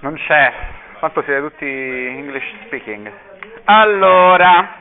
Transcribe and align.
Non 0.00 0.14
c'è, 0.14 0.52
tanto 1.00 1.22
siete 1.22 1.40
tutti 1.40 1.64
English 1.64 2.66
speaking. 2.66 3.10
Allora, 3.64 4.74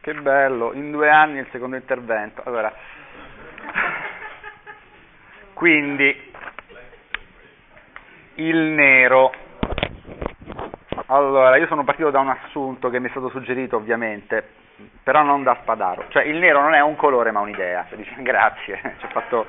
che 0.00 0.14
bello, 0.14 0.72
in 0.72 0.90
due 0.90 1.10
anni 1.10 1.38
il 1.38 1.48
secondo 1.50 1.76
intervento. 1.76 2.42
Allora, 2.44 2.72
quindi. 5.54 6.32
Il 8.38 8.56
nero. 8.56 9.32
Allora, 11.06 11.56
io 11.56 11.66
sono 11.66 11.84
partito 11.84 12.10
da 12.10 12.20
un 12.20 12.28
assunto 12.28 12.90
che 12.90 13.00
mi 13.00 13.06
è 13.06 13.10
stato 13.10 13.30
suggerito 13.30 13.76
ovviamente, 13.76 14.48
però 15.02 15.22
non 15.22 15.42
da 15.42 15.56
Spadaro. 15.62 16.06
Cioè 16.08 16.24
il 16.24 16.36
nero 16.36 16.60
non 16.60 16.74
è 16.74 16.80
un 16.80 16.96
colore 16.96 17.30
ma 17.30 17.40
un'idea. 17.40 17.86
Dice, 17.94 18.14
grazie, 18.18 18.80
ci 18.98 19.04
ha 19.04 19.08
fatto, 19.08 19.46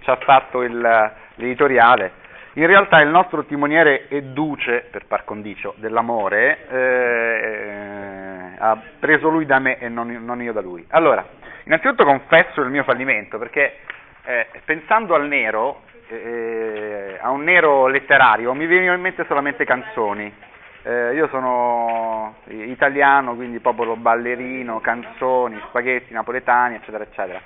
ci 0.00 0.10
ha 0.10 0.16
fatto 0.16 0.62
il, 0.62 1.12
l'editoriale. 1.34 2.28
In 2.54 2.66
realtà 2.66 3.00
il 3.00 3.08
nostro 3.08 3.44
timoniere 3.44 4.08
e 4.08 4.22
duce, 4.22 4.88
per 4.90 5.06
par 5.06 5.24
condicio, 5.24 5.74
dell'amore, 5.76 6.66
eh, 6.68 8.56
ha 8.58 8.76
preso 8.98 9.28
lui 9.28 9.46
da 9.46 9.60
me 9.60 9.78
e 9.78 9.88
non, 9.88 10.08
non, 10.24 10.42
io 10.42 10.52
da 10.52 10.60
lui. 10.60 10.84
Allora, 10.90 11.24
innanzitutto 11.64 12.04
confesso 12.04 12.60
il 12.62 12.70
mio 12.70 12.82
fallimento, 12.82 13.38
perché 13.38 13.78
eh, 14.24 14.48
pensando 14.64 15.14
al 15.14 15.28
nero, 15.28 15.82
eh, 16.08 17.18
a 17.20 17.30
un 17.30 17.44
nero 17.44 17.86
letterario, 17.86 18.52
mi 18.52 18.66
venivano 18.66 18.96
in 18.96 19.02
mente 19.02 19.24
solamente 19.26 19.64
canzoni. 19.64 20.34
Eh, 20.82 21.12
io 21.14 21.28
sono 21.28 22.36
italiano, 22.46 23.34
quindi 23.34 23.60
popolo 23.60 23.96
ballerino, 23.96 24.80
canzoni, 24.80 25.60
spaghetti 25.68 26.14
napoletani, 26.14 26.76
eccetera, 26.76 27.04
eccetera. 27.04 27.40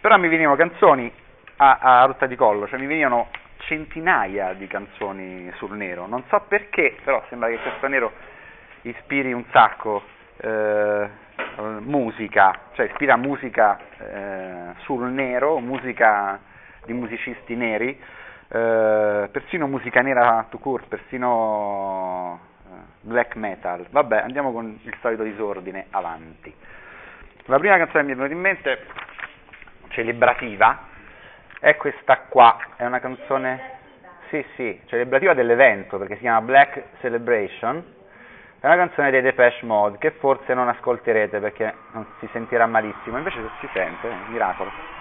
Però 0.00 0.16
mi 0.18 0.28
venivano 0.28 0.54
canzoni 0.54 1.12
a, 1.56 1.78
a 1.80 2.04
rotta 2.04 2.26
di 2.26 2.36
collo, 2.36 2.68
cioè 2.68 2.78
mi 2.78 2.86
venivano 2.86 3.28
centinaia 3.58 4.52
di 4.52 4.68
canzoni 4.68 5.50
sul 5.56 5.76
nero. 5.76 6.06
Non 6.06 6.22
so 6.28 6.44
perché, 6.46 6.96
però 7.02 7.22
sembra 7.28 7.48
che 7.48 7.58
questo 7.58 7.88
nero 7.88 8.12
ispiri 8.82 9.32
un 9.32 9.44
sacco 9.50 10.02
eh, 10.36 11.08
musica, 11.80 12.56
cioè 12.74 12.86
ispira 12.86 13.16
musica 13.16 13.78
eh, 13.98 14.74
sul 14.84 15.08
nero, 15.10 15.58
musica 15.58 16.38
di 16.84 16.92
musicisti 16.92 17.56
neri, 17.56 18.00
eh, 18.48 19.28
persino 19.30 19.66
musica 19.66 20.00
nera 20.02 20.46
to 20.48 20.58
court, 20.58 20.86
persino 20.86 22.48
black 23.00 23.36
metal. 23.36 23.86
Vabbè, 23.90 24.18
andiamo 24.18 24.52
con 24.52 24.78
il 24.82 24.96
solito 25.00 25.22
disordine 25.22 25.86
avanti. 25.90 26.54
La 27.44 27.58
prima 27.58 27.76
canzone 27.76 28.02
che 28.02 28.06
mi 28.06 28.12
è 28.12 28.16
venuta 28.16 28.34
in 28.34 28.40
mente, 28.40 28.86
celebrativa, 29.88 30.88
è 31.58 31.76
questa 31.76 32.18
qua, 32.28 32.56
è 32.76 32.84
una 32.84 33.00
canzone, 33.00 33.60
sì 34.28 34.44
sì, 34.54 34.80
celebrativa 34.86 35.34
dell'evento, 35.34 35.98
perché 35.98 36.14
si 36.14 36.20
chiama 36.20 36.40
Black 36.42 36.82
Celebration, 37.00 37.84
è 38.60 38.66
una 38.66 38.76
canzone 38.76 39.10
dei 39.10 39.22
Depeche 39.22 39.64
Mode, 39.66 39.98
che 39.98 40.12
forse 40.12 40.54
non 40.54 40.68
ascolterete 40.68 41.38
perché 41.40 41.74
non 41.92 42.06
si 42.18 42.28
sentirà 42.32 42.66
malissimo, 42.66 43.16
invece 43.16 43.40
si 43.60 43.68
sente, 43.72 44.08
è 44.08 44.12
un 44.12 44.26
miracolo. 44.28 44.99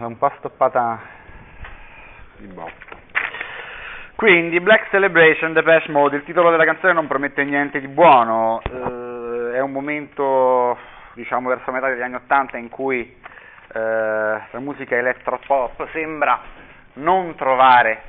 L'ho 0.00 0.06
un 0.06 0.18
po' 0.18 0.32
stoppata 0.38 0.98
di 2.38 2.46
botto. 2.46 2.98
Quindi, 4.16 4.60
Black 4.60 4.88
Celebration, 4.90 5.52
Depeche 5.52 5.90
Mode, 5.90 6.16
il 6.16 6.24
titolo 6.24 6.50
della 6.50 6.64
canzone 6.64 6.92
non 6.92 7.06
promette 7.06 7.44
niente 7.44 7.80
di 7.80 7.88
buono, 7.88 8.60
eh, 8.62 9.52
è 9.54 9.60
un 9.60 9.72
momento, 9.72 10.76
diciamo, 11.14 11.48
verso 11.48 11.70
metà 11.70 11.88
degli 11.88 12.02
anni 12.02 12.14
Ottanta 12.14 12.56
in 12.56 12.68
cui 12.68 13.00
eh, 13.72 13.78
la 13.78 14.58
musica 14.58 14.96
electropop 14.96 15.88
sembra 15.92 16.40
non 16.94 17.34
trovare 17.34 18.02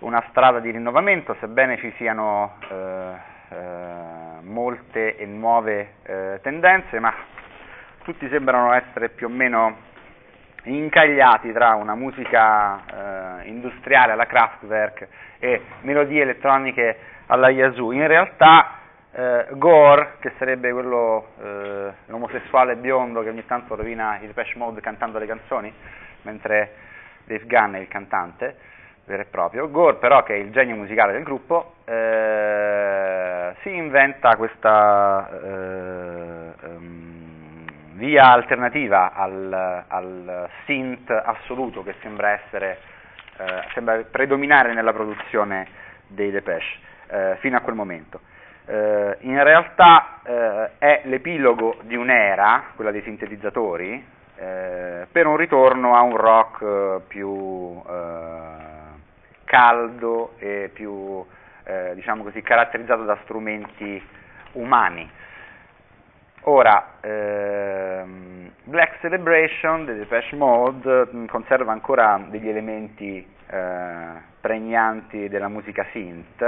una 0.00 0.22
strada 0.30 0.58
di 0.58 0.70
rinnovamento, 0.70 1.36
sebbene 1.40 1.78
ci 1.78 1.92
siano 1.96 2.56
eh, 2.68 3.30
eh 3.48 4.20
molte 4.42 5.16
e 5.16 5.24
nuove 5.24 5.94
eh, 6.02 6.40
tendenze, 6.42 6.98
ma 6.98 7.14
tutti 8.02 8.28
sembrano 8.28 8.72
essere 8.72 9.08
più 9.08 9.28
o 9.28 9.30
meno 9.30 9.90
incagliati 10.64 11.52
tra 11.52 11.74
una 11.74 11.94
musica 11.94 13.40
eh, 13.40 13.48
industriale 13.48 14.12
alla 14.12 14.26
Kraftwerk 14.26 15.08
e 15.38 15.62
melodie 15.82 16.22
elettroniche 16.22 16.98
alla 17.26 17.50
Yazoo. 17.50 17.92
In 17.92 18.06
realtà 18.06 18.78
eh, 19.12 19.46
Gore, 19.52 20.16
che 20.20 20.32
sarebbe 20.38 20.72
quello 20.72 21.28
eh, 21.42 21.92
l'omosessuale 22.06 22.76
biondo 22.76 23.22
che 23.22 23.28
ogni 23.28 23.44
tanto 23.46 23.74
rovina 23.74 24.18
il 24.20 24.28
Depeche 24.28 24.56
Mode 24.56 24.80
cantando 24.80 25.18
le 25.18 25.26
canzoni, 25.26 25.72
mentre 26.22 26.74
Dave 27.24 27.44
Gunn 27.46 27.74
è 27.74 27.78
il 27.78 27.88
cantante 27.88 28.56
vero 29.04 29.22
e 29.22 29.26
proprio, 29.26 29.68
Gore 29.70 29.96
però 29.96 30.22
che 30.22 30.34
è 30.34 30.38
il 30.38 30.52
genio 30.52 30.76
musicale 30.76 31.12
del 31.12 31.24
gruppo 31.24 31.74
eh, 31.84 33.54
si 33.62 33.74
inventa 33.74 34.36
questa 34.36 35.28
um, 35.42 36.52
via 38.02 38.32
alternativa 38.32 39.12
al, 39.12 39.84
al 39.86 40.48
synth 40.64 41.08
assoluto 41.08 41.84
che 41.84 41.94
sembra, 42.02 42.30
essere, 42.30 42.80
eh, 43.36 43.62
sembra 43.74 44.02
predominare 44.10 44.74
nella 44.74 44.92
produzione 44.92 45.68
dei 46.08 46.32
Depeche 46.32 46.64
eh, 47.06 47.36
fino 47.38 47.56
a 47.56 47.60
quel 47.60 47.76
momento. 47.76 48.18
Eh, 48.66 49.18
in 49.20 49.40
realtà 49.44 50.18
eh, 50.24 50.70
è 50.78 51.02
l'epilogo 51.04 51.78
di 51.82 51.94
un'era, 51.94 52.70
quella 52.74 52.90
dei 52.90 53.02
sintetizzatori, 53.02 54.04
eh, 54.34 55.06
per 55.12 55.26
un 55.28 55.36
ritorno 55.36 55.94
a 55.94 56.00
un 56.00 56.16
rock 56.16 56.62
eh, 56.62 57.00
più 57.06 57.80
caldo 59.44 60.34
e 60.38 60.70
più 60.72 61.24
diciamo 61.94 62.24
così, 62.24 62.42
caratterizzato 62.42 63.04
da 63.04 63.16
strumenti 63.22 64.02
umani. 64.52 65.08
Ora, 66.46 66.94
ehm, 67.00 68.50
Black 68.64 68.98
Celebration 68.98 69.84
di 69.84 69.94
Depeche 69.94 70.34
Mode 70.34 71.08
mm, 71.14 71.26
conserva 71.26 71.70
ancora 71.70 72.20
degli 72.28 72.48
elementi 72.48 73.24
eh, 73.48 74.06
pregnanti 74.40 75.28
della 75.28 75.46
musica 75.46 75.86
synth, 75.92 76.42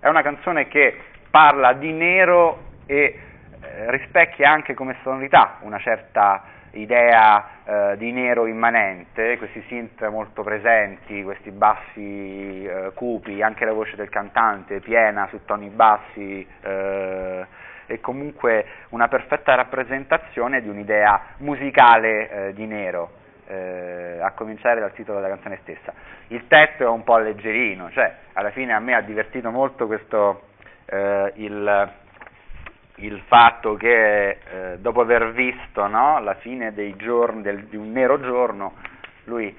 è 0.00 0.08
una 0.08 0.22
canzone 0.22 0.66
che 0.66 0.98
parla 1.30 1.74
di 1.74 1.92
nero 1.92 2.58
e 2.86 3.20
eh, 3.60 3.90
rispecchia 3.92 4.50
anche 4.50 4.74
come 4.74 4.96
sonorità 5.02 5.58
una 5.60 5.78
certa 5.78 6.42
idea 6.72 7.48
eh, 7.64 7.96
di 7.98 8.10
nero 8.10 8.46
immanente, 8.46 9.38
questi 9.38 9.62
synth 9.68 10.04
molto 10.08 10.42
presenti, 10.42 11.22
questi 11.22 11.52
bassi 11.52 12.64
eh, 12.64 12.90
cupi, 12.94 13.42
anche 13.42 13.64
la 13.64 13.72
voce 13.72 13.94
del 13.94 14.08
cantante 14.08 14.80
piena 14.80 15.28
su 15.30 15.44
toni 15.44 15.68
bassi 15.68 16.46
eh, 16.62 17.46
è 17.86 18.00
comunque 18.00 18.66
una 18.90 19.08
perfetta 19.08 19.54
rappresentazione 19.54 20.60
di 20.60 20.68
un'idea 20.68 21.34
musicale 21.38 22.30
eh, 22.48 22.52
di 22.52 22.66
nero, 22.66 23.10
eh, 23.46 24.18
a 24.20 24.32
cominciare 24.32 24.80
dal 24.80 24.92
titolo 24.92 25.20
della 25.20 25.34
canzone 25.34 25.58
stessa. 25.62 25.92
Il 26.28 26.46
tetto 26.48 26.84
è 26.84 26.88
un 26.88 27.04
po' 27.04 27.14
alleggerino, 27.14 27.90
cioè 27.90 28.14
alla 28.32 28.50
fine 28.50 28.72
a 28.72 28.80
me 28.80 28.94
ha 28.94 29.00
divertito 29.00 29.50
molto 29.50 29.86
questo, 29.86 30.48
eh, 30.86 31.32
il, 31.36 31.92
il, 32.96 33.22
fatto 33.26 33.74
che 33.74 34.28
eh, 34.28 34.78
dopo 34.78 35.00
aver 35.00 35.32
visto 35.32 35.86
no, 35.86 36.20
la 36.20 36.34
fine 36.34 36.74
giorni, 36.96 37.42
del, 37.42 37.64
di 37.64 37.76
un 37.76 37.92
nero 37.92 38.20
giorno, 38.20 38.74
lui 39.24 39.56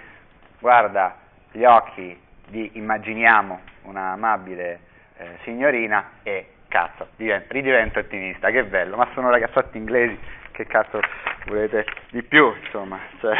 guarda 0.59 1.15
gli 1.51 1.63
occhi 1.63 2.19
di 2.49 2.71
immaginiamo 2.73 3.59
una 3.83 4.11
amabile 4.11 4.79
eh, 5.17 5.37
signorina 5.43 6.11
e 6.23 6.51
cazzo, 6.67 7.07
ridivento 7.15 7.99
ottimista, 7.99 8.49
che 8.49 8.63
bello, 8.63 8.95
ma 8.95 9.07
sono 9.13 9.29
ragazzotti 9.29 9.77
inglesi, 9.77 10.17
che 10.51 10.65
cazzo 10.65 10.99
volete 11.45 11.85
di 12.11 12.23
più, 12.23 12.53
insomma, 12.63 12.99
cioè, 13.19 13.35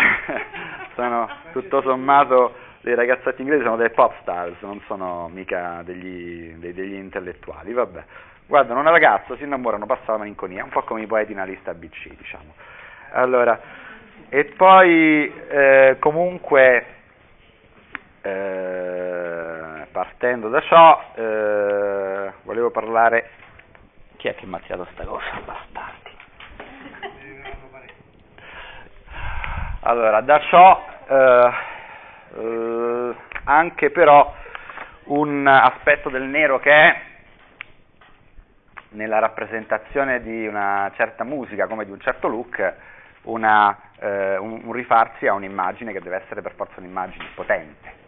sono 0.96 1.30
tutto 1.52 1.82
sommato 1.82 2.56
dei 2.82 2.96
ragazzotti 2.96 3.42
inglesi, 3.42 3.64
sono 3.64 3.76
dei 3.76 3.90
pop 3.90 4.14
stars, 4.22 4.62
non 4.62 4.82
sono 4.88 5.30
mica 5.34 5.82
degli, 5.84 6.54
dei, 6.54 6.74
degli 6.74 6.94
intellettuali, 6.94 7.74
vabbè. 7.74 8.04
Guardano 8.46 8.80
una 8.80 8.92
ragazza, 8.92 9.36
si 9.36 9.44
innamorano, 9.44 9.86
passa 9.86 10.14
la 10.14 10.20
malinconia, 10.20 10.64
un 10.64 10.70
po' 10.70 10.84
come 10.84 11.02
i 11.02 11.08
poeti 11.08 11.34
in 11.34 11.38
una 11.38 11.48
lista 11.48 11.74
BC, 11.74 12.16
diciamo. 12.16 12.54
Allora, 13.12 13.60
e 14.30 14.46
poi 14.46 15.34
eh, 15.50 15.98
comunque 16.00 16.86
eh, 18.22 19.86
partendo 19.92 20.50
da 20.50 20.62
ciò 20.62 21.02
eh, 21.16 21.57
volevo 22.58 22.72
parlare 22.72 23.30
chi 24.18 24.28
è 24.28 24.36
che 24.36 24.48
mi 24.48 24.56
ha 24.56 24.60
tirato 24.60 24.88
sta 24.94 25.06
cosa 25.06 25.42
bastardi? 25.46 26.16
Allora 29.82 30.22
da 30.22 30.40
ciò 30.40 30.86
eh, 31.08 31.52
eh, 32.36 33.16
anche 33.44 33.92
però 33.92 34.34
un 35.06 35.46
aspetto 35.46 36.10
del 36.10 36.24
nero 36.24 36.60
che 36.60 36.72
è 36.72 37.02
nella 38.90 39.20
rappresentazione 39.20 40.22
di 40.22 40.48
una 40.48 40.92
certa 40.96 41.24
musica 41.24 41.68
come 41.68 41.86
di 41.86 41.92
un 41.92 42.00
certo 42.00 42.28
look 42.28 42.74
una, 43.24 43.78
eh, 44.00 44.38
un, 44.38 44.62
un 44.64 44.72
rifarsi 44.72 45.28
a 45.28 45.34
un'immagine 45.34 45.92
che 45.94 46.02
deve 46.02 46.24
essere 46.24 46.42
per 46.42 46.54
forza 46.56 46.80
un'immagine 46.80 47.28
potente 47.36 48.07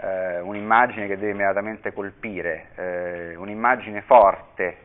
eh, 0.00 0.40
un'immagine 0.40 1.06
che 1.06 1.16
deve 1.16 1.32
immediatamente 1.32 1.92
colpire, 1.92 2.68
eh, 2.76 3.34
un'immagine 3.36 4.02
forte 4.02 4.76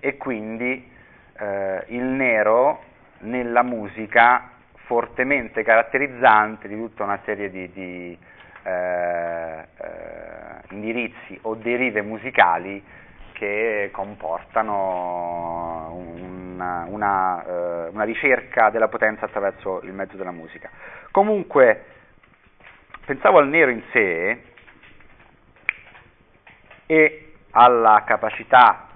e 0.00 0.16
quindi 0.16 0.90
eh, 1.38 1.84
il 1.88 2.04
nero 2.04 2.82
nella 3.20 3.62
musica 3.62 4.50
fortemente 4.86 5.62
caratterizzante 5.62 6.68
di 6.68 6.76
tutta 6.76 7.04
una 7.04 7.20
serie 7.24 7.50
di, 7.50 7.70
di 7.72 8.18
eh, 8.62 8.70
eh, 8.70 9.64
indirizzi 10.70 11.38
o 11.42 11.54
derive 11.54 12.02
musicali 12.02 12.82
che 13.32 13.88
comportano 13.92 14.68
una, 15.94 16.84
una, 16.86 17.88
una 17.90 18.04
ricerca 18.04 18.68
della 18.68 18.88
potenza 18.88 19.24
attraverso 19.24 19.80
il 19.82 19.92
mezzo 19.94 20.16
della 20.16 20.30
musica. 20.30 20.68
Comunque, 21.10 21.84
pensavo 23.06 23.38
al 23.38 23.48
nero 23.48 23.70
in 23.70 23.82
sé 23.92 24.42
e 26.90 27.34
alla 27.52 28.02
capacità 28.04 28.88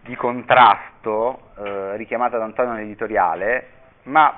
di 0.00 0.16
contrasto 0.16 1.50
eh, 1.58 1.96
richiamata 1.98 2.38
da 2.38 2.44
Antonio 2.44 2.72
nell'editoriale, 2.72 3.68
ma 4.04 4.34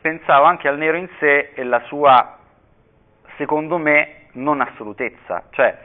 pensavo 0.00 0.44
anche 0.44 0.66
al 0.66 0.78
nero 0.78 0.96
in 0.96 1.08
sé 1.20 1.52
e 1.54 1.62
la 1.62 1.78
sua, 1.82 2.38
secondo 3.36 3.78
me, 3.78 4.26
non 4.32 4.60
assolutezza, 4.60 5.44
cioè 5.50 5.78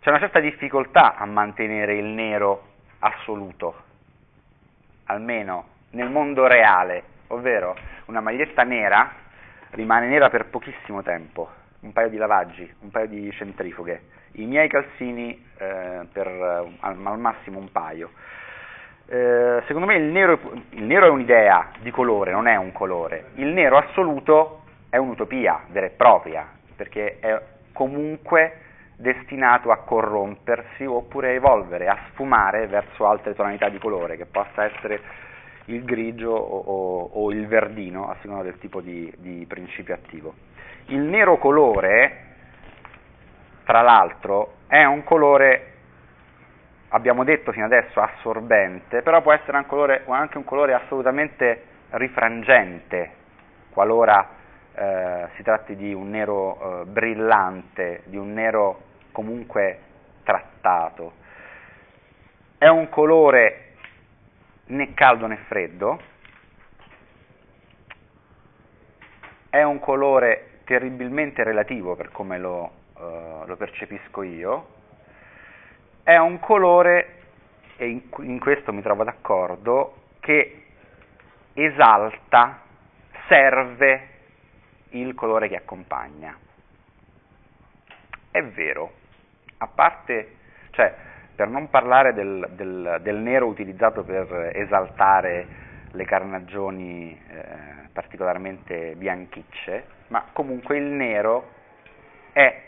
c'è 0.00 0.10
una 0.10 0.18
certa 0.18 0.38
difficoltà 0.38 1.14
a 1.16 1.24
mantenere 1.24 1.94
il 1.94 2.04
nero 2.04 2.64
assoluto, 2.98 3.84
almeno 5.06 5.68
nel 5.92 6.10
mondo 6.10 6.46
reale, 6.46 7.04
ovvero 7.28 7.74
una 8.04 8.20
maglietta 8.20 8.64
nera 8.64 9.12
rimane 9.70 10.08
nera 10.08 10.28
per 10.28 10.50
pochissimo 10.50 11.02
tempo, 11.02 11.48
un 11.80 11.92
paio 11.92 12.08
di 12.08 12.16
lavaggi, 12.16 12.70
un 12.80 12.90
paio 12.90 13.06
di 13.06 13.30
centrifughe, 13.32 14.02
i 14.32 14.46
miei 14.46 14.68
calzini 14.68 15.44
eh, 15.58 16.06
per 16.12 16.26
al, 16.26 16.96
al, 17.04 17.18
massimo 17.18 17.58
un 17.58 17.70
paio. 17.70 18.10
Eh, 19.06 19.62
secondo 19.66 19.86
me 19.86 19.96
il 19.96 20.04
nero, 20.04 20.38
il 20.70 20.82
nero, 20.82 21.06
è 21.06 21.08
un'idea 21.10 21.70
di 21.80 21.90
colore, 21.90 22.32
non 22.32 22.46
è 22.46 22.56
un 22.56 22.72
colore. 22.72 23.30
Il 23.34 23.48
nero 23.48 23.78
assoluto 23.78 24.62
è 24.90 24.96
un'utopia 24.96 25.64
vera 25.68 25.86
e 25.86 25.90
propria, 25.90 26.46
perché 26.76 27.18
è 27.20 27.40
comunque 27.72 28.60
destinato 28.96 29.70
a 29.70 29.78
corrompersi 29.78 30.84
oppure 30.84 31.28
a 31.28 31.32
evolvere, 31.32 31.86
a 31.86 31.98
sfumare 32.10 32.66
verso 32.66 33.06
altre 33.06 33.34
tonalità 33.34 33.68
di 33.68 33.78
colore, 33.78 34.16
che 34.16 34.26
possa 34.26 34.64
essere 34.64 35.00
il 35.66 35.84
grigio 35.84 36.30
o, 36.30 36.58
o, 36.58 37.10
o 37.12 37.30
il 37.30 37.46
verdino, 37.46 38.10
a 38.10 38.16
seconda 38.20 38.42
del 38.42 38.58
tipo 38.58 38.80
di, 38.80 39.12
di 39.18 39.44
principio 39.46 39.94
attivo. 39.94 40.34
Il 40.90 41.00
nero 41.00 41.36
colore 41.36 42.24
tra 43.64 43.82
l'altro 43.82 44.54
è 44.68 44.84
un 44.84 45.04
colore, 45.04 45.72
abbiamo 46.88 47.24
detto 47.24 47.52
fino 47.52 47.66
adesso, 47.66 48.00
assorbente, 48.00 49.02
però 49.02 49.20
può 49.20 49.34
essere 49.34 49.58
un 49.58 49.66
colore, 49.66 50.04
anche 50.06 50.38
un 50.38 50.44
colore 50.44 50.72
assolutamente 50.72 51.64
rifrangente, 51.90 53.10
qualora 53.68 54.30
eh, 54.74 55.28
si 55.36 55.42
tratti 55.42 55.76
di 55.76 55.92
un 55.92 56.08
nero 56.08 56.80
eh, 56.80 56.84
brillante, 56.86 58.04
di 58.06 58.16
un 58.16 58.32
nero 58.32 58.80
comunque 59.12 59.80
trattato. 60.24 61.12
È 62.56 62.66
un 62.66 62.88
colore 62.88 63.72
né 64.68 64.94
caldo 64.94 65.26
né 65.26 65.36
freddo, 65.48 66.00
è 69.50 69.62
un 69.62 69.78
colore 69.80 70.47
terribilmente 70.68 71.42
relativo 71.42 71.96
per 71.96 72.10
come 72.12 72.38
lo, 72.38 72.70
uh, 72.92 73.46
lo 73.46 73.56
percepisco 73.56 74.22
io, 74.22 74.66
è 76.02 76.18
un 76.18 76.38
colore, 76.40 77.22
e 77.78 77.88
in, 77.88 78.02
in 78.18 78.38
questo 78.38 78.70
mi 78.74 78.82
trovo 78.82 79.02
d'accordo, 79.02 79.94
che 80.20 80.64
esalta, 81.54 82.60
serve 83.28 84.08
il 84.90 85.14
colore 85.14 85.48
che 85.48 85.56
accompagna. 85.56 86.36
È 88.30 88.42
vero, 88.42 88.92
a 89.56 89.68
parte, 89.68 90.36
cioè, 90.72 90.94
per 91.34 91.48
non 91.48 91.70
parlare 91.70 92.12
del, 92.12 92.46
del, 92.50 92.98
del 93.00 93.16
nero 93.16 93.46
utilizzato 93.46 94.02
per 94.02 94.50
esaltare 94.52 95.46
le 95.92 96.04
carnagioni 96.04 97.18
eh, 97.26 97.88
particolarmente 97.90 98.94
bianchicce, 98.96 99.96
ma 100.08 100.26
comunque 100.32 100.76
il 100.76 100.84
nero 100.84 101.56
è 102.32 102.66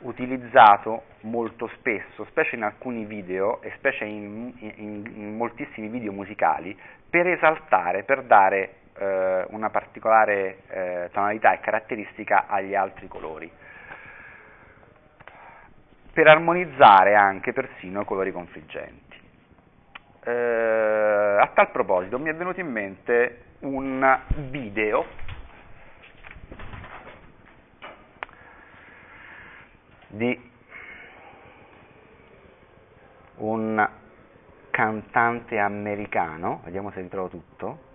utilizzato 0.00 1.04
molto 1.22 1.68
spesso, 1.76 2.24
specie 2.26 2.56
in 2.56 2.62
alcuni 2.62 3.04
video 3.04 3.60
e 3.62 3.72
specie 3.76 4.04
in, 4.04 4.52
in, 4.58 5.10
in 5.14 5.36
moltissimi 5.36 5.88
video 5.88 6.12
musicali, 6.12 6.78
per 7.08 7.26
esaltare, 7.26 8.04
per 8.04 8.22
dare 8.22 8.74
eh, 8.96 9.44
una 9.50 9.70
particolare 9.70 10.58
eh, 10.68 11.08
tonalità 11.12 11.52
e 11.52 11.60
caratteristica 11.60 12.46
agli 12.46 12.74
altri 12.74 13.08
colori, 13.08 13.50
per 16.12 16.26
armonizzare 16.26 17.14
anche 17.14 17.52
persino 17.52 18.04
colori 18.04 18.32
confliggenti. 18.32 19.18
Eh, 20.22 20.30
a 21.40 21.50
tal 21.54 21.70
proposito 21.70 22.18
mi 22.18 22.30
è 22.30 22.34
venuto 22.34 22.60
in 22.60 22.70
mente 22.70 23.44
un 23.60 24.20
video 24.50 25.06
di 30.10 30.50
un 33.36 33.88
cantante 34.70 35.58
americano, 35.58 36.60
vediamo 36.64 36.90
se 36.90 37.00
ritrovo 37.00 37.28
tutto, 37.28 37.88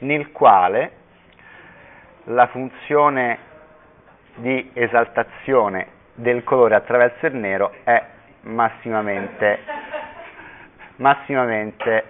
nel 0.00 0.32
quale 0.32 0.92
la 2.24 2.46
funzione 2.48 3.38
di 4.36 4.70
esaltazione 4.72 5.98
del 6.14 6.44
colore 6.44 6.74
attraverso 6.74 7.26
il 7.26 7.34
nero 7.34 7.72
è 7.84 8.02
massimamente, 8.42 9.58
massimamente 11.00 12.04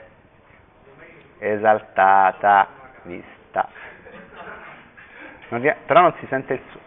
esaltata, 1.38 2.66
vista. 3.02 3.68
Non, 5.49 5.75
però 5.87 6.02
non 6.02 6.14
si 6.18 6.26
sente 6.28 6.54
il 6.54 6.61
suono. 6.70 6.79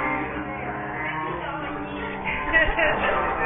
you. 3.39 3.42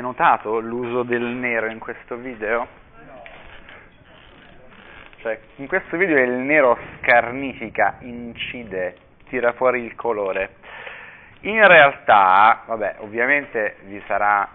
Avete 0.00 0.02
notato 0.02 0.58
l'uso 0.60 1.02
del 1.02 1.22
nero 1.22 1.66
in 1.66 1.78
questo 1.78 2.16
video? 2.16 2.66
Cioè, 5.18 5.38
in 5.56 5.66
questo 5.68 5.96
video 5.98 6.18
il 6.18 6.30
nero 6.30 6.78
scarnifica, 6.98 7.96
incide, 8.00 8.96
tira 9.28 9.52
fuori 9.52 9.82
il 9.84 9.94
colore. 9.94 10.54
In 11.42 11.66
realtà, 11.66 12.62
vabbè, 12.66 12.96
ovviamente 12.98 13.76
vi 13.84 14.02
sarà 14.06 14.48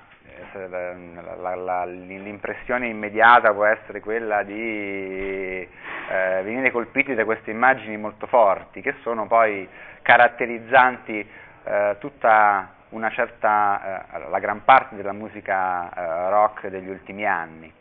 eh, 0.53 0.67
la- 0.67 1.35
la- 1.35 1.55
la- 1.55 1.85
l'impressione 1.85 2.87
immediata 2.87 3.53
può 3.53 3.65
essere 3.65 3.99
quella 4.01 4.43
di 4.43 5.67
eh, 6.07 6.41
venire 6.43 6.71
colpiti 6.71 7.13
da 7.13 7.23
queste 7.23 7.51
immagini 7.51 7.97
molto 7.97 8.25
forti, 8.27 8.81
che 8.81 8.95
sono 9.01 9.27
poi 9.27 9.67
caratterizzanti 10.01 11.27
eh, 11.63 11.95
tutta 11.99 12.74
una 12.89 13.09
certa, 13.11 14.05
eh, 14.13 14.29
la 14.29 14.39
gran 14.39 14.63
parte 14.63 14.95
della 14.95 15.13
musica 15.13 15.89
eh, 15.93 16.29
rock 16.29 16.67
degli 16.67 16.89
ultimi 16.89 17.25
anni. 17.25 17.71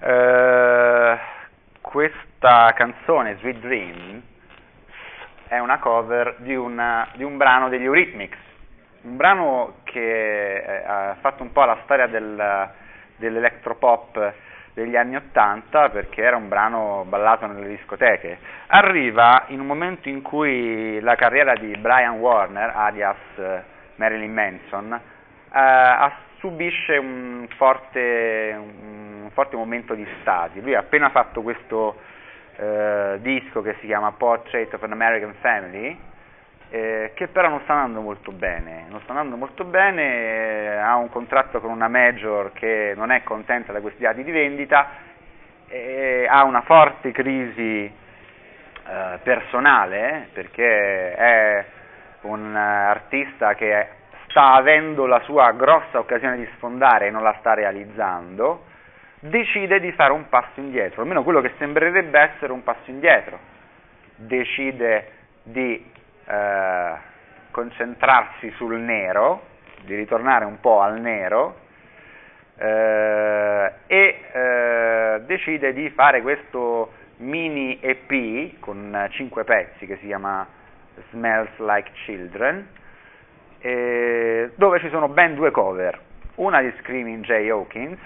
Eh, 0.00 1.18
questa 1.80 2.72
canzone, 2.74 3.36
Sweet 3.38 3.58
Dream, 3.58 4.22
è 5.48 5.58
una 5.58 5.78
cover 5.78 6.36
di, 6.38 6.54
una- 6.54 7.08
di 7.14 7.24
un 7.24 7.36
brano 7.36 7.68
degli 7.68 7.84
Eurythmics, 7.84 8.36
un 9.02 9.16
brano 9.16 9.76
che 9.84 10.56
eh, 10.56 10.84
ha 10.86 11.16
fatto 11.20 11.42
un 11.42 11.52
po' 11.52 11.64
la 11.64 11.78
storia 11.84 12.06
del, 12.06 12.68
dell'electropop 13.16 14.32
degli 14.74 14.94
anni 14.94 15.16
Ottanta 15.16 15.88
perché 15.88 16.22
era 16.22 16.36
un 16.36 16.48
brano 16.48 17.04
ballato 17.08 17.46
nelle 17.46 17.66
discoteche. 17.68 18.38
Arriva 18.68 19.44
in 19.48 19.58
un 19.60 19.66
momento 19.66 20.08
in 20.08 20.22
cui 20.22 21.00
la 21.00 21.16
carriera 21.16 21.54
di 21.54 21.74
Brian 21.78 22.18
Warner, 22.18 22.70
alias 22.76 23.16
eh, 23.36 23.62
Marilyn 23.98 24.32
Manson, 24.32 25.00
eh, 25.52 26.12
subisce 26.38 26.96
un 26.96 27.46
forte, 27.56 28.56
un 28.56 29.28
forte 29.32 29.56
momento 29.56 29.94
di 29.94 30.06
stasi. 30.20 30.60
Lui 30.60 30.74
ha 30.74 30.80
appena 30.80 31.10
fatto 31.10 31.42
questo 31.42 31.96
eh, 32.56 33.18
disco 33.20 33.60
che 33.62 33.76
si 33.80 33.86
chiama 33.86 34.12
Portrait 34.12 34.72
of 34.72 34.82
an 34.82 34.92
American 34.92 35.34
Family, 35.40 35.98
eh, 36.70 37.12
che 37.14 37.28
però 37.28 37.48
non 37.48 37.60
sta 37.62 37.74
andando 37.74 38.00
molto 38.00 38.30
bene, 38.30 38.84
non 38.88 39.00
sta 39.00 39.12
andando 39.12 39.36
molto 39.36 39.64
bene, 39.64 40.02
eh, 40.02 40.76
ha 40.76 40.96
un 40.96 41.08
contratto 41.08 41.60
con 41.60 41.70
una 41.70 41.88
major 41.88 42.52
che 42.52 42.92
non 42.96 43.10
è 43.10 43.22
contenta 43.22 43.72
da 43.72 43.80
questi 43.80 44.02
dati 44.02 44.22
di 44.22 44.30
vendita, 44.30 44.88
eh, 45.68 46.26
ha 46.28 46.44
una 46.44 46.62
forte 46.62 47.10
crisi 47.10 47.84
eh, 47.84 49.18
personale 49.22 50.28
perché 50.32 51.14
è 51.14 51.64
un 52.22 52.54
eh, 52.54 52.58
artista 52.58 53.54
che 53.54 53.88
sta 54.28 54.54
avendo 54.54 55.06
la 55.06 55.20
sua 55.20 55.52
grossa 55.52 55.98
occasione 55.98 56.36
di 56.36 56.48
sfondare 56.56 57.06
e 57.06 57.10
non 57.10 57.22
la 57.22 57.36
sta 57.38 57.54
realizzando, 57.54 58.64
decide 59.20 59.80
di 59.80 59.92
fare 59.92 60.12
un 60.12 60.28
passo 60.28 60.60
indietro, 60.60 61.02
almeno 61.02 61.22
quello 61.22 61.40
che 61.40 61.52
sembrerebbe 61.58 62.18
essere 62.18 62.52
un 62.52 62.62
passo 62.62 62.90
indietro, 62.90 63.38
decide 64.16 65.12
di 65.42 65.90
eh, 66.26 66.92
concentrarsi 67.50 68.50
sul 68.52 68.76
nero, 68.76 69.42
di 69.82 69.94
ritornare 69.94 70.44
un 70.44 70.60
po' 70.60 70.80
al 70.80 71.00
nero 71.00 71.66
eh, 72.58 73.72
e 73.86 74.24
eh, 74.32 75.20
decide 75.24 75.72
di 75.72 75.88
fare 75.90 76.20
questo 76.20 76.92
mini 77.18 77.78
EP 77.80 78.58
con 78.60 79.08
cinque 79.10 79.44
pezzi 79.44 79.86
che 79.86 79.96
si 79.96 80.06
chiama 80.06 80.46
Smells 81.10 81.56
Like 81.58 81.90
Children, 82.04 82.68
eh, 83.60 84.52
dove 84.54 84.78
ci 84.80 84.88
sono 84.88 85.08
ben 85.08 85.34
due 85.34 85.50
cover, 85.50 86.00
una 86.36 86.60
di 86.60 86.72
Screaming 86.80 87.24
Jay 87.24 87.48
Hawkins, 87.48 87.98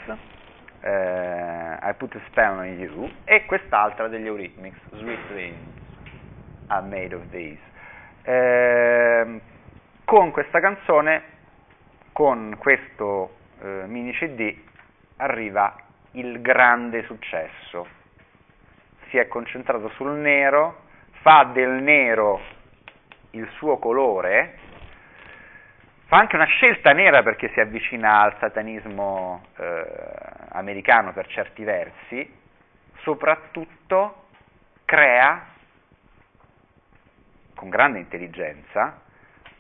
eh, 0.81 1.79
I 1.83 1.95
Put 1.97 2.15
a 2.15 2.21
Spell 2.27 2.59
on 2.59 2.65
You, 2.65 3.11
e 3.25 3.45
quest'altra 3.47 4.09
degli 4.09 4.27
Eurythmics, 4.27 4.79
Sweet 4.93 5.27
Dreams 5.29 5.59
Are 6.69 6.87
Made 6.87 7.15
of 7.15 7.29
These. 7.31 7.61
Eh, 8.25 9.41
con 10.05 10.31
questa 10.31 10.61
canzone, 10.61 11.23
con 12.13 12.57
questo 12.59 13.37
eh, 13.61 13.85
mini 13.87 14.13
CD, 14.13 14.55
arriva 15.17 15.75
il 16.13 16.41
grande 16.41 17.05
successo. 17.05 17.87
Si 19.09 19.19
è 19.19 19.29
concentrato 19.29 19.89
sul 19.91 20.13
nero, 20.13 20.81
fa 21.23 21.51
del 21.53 21.83
nero 21.83 22.41
il 23.33 23.49
suo 23.57 23.79
colore, 23.79 24.59
fa 26.07 26.19
anche 26.19 26.37
una 26.37 26.47
scelta 26.47 26.93
nera 26.93 27.23
perché 27.23 27.51
si 27.53 27.61
avvicina 27.61 28.21
al 28.21 28.37
satanismo 28.39 29.45
eh, 29.57 29.85
americano 30.51 31.13
per 31.13 31.27
certi 31.29 31.65
versi, 31.65 32.41
soprattutto 33.01 34.25
crea 34.85 35.47
con 37.55 37.71
grande 37.71 37.99
intelligenza 38.01 39.01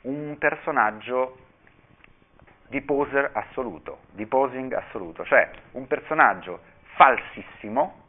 un 0.03 0.37
personaggio 0.39 1.39
di 2.69 2.81
poser 2.81 3.31
assoluto, 3.33 4.01
di 4.11 4.27
posing 4.27 4.73
assoluto, 4.73 5.25
cioè 5.25 5.51
un 5.73 5.87
personaggio 5.87 6.61
falsissimo, 6.95 8.01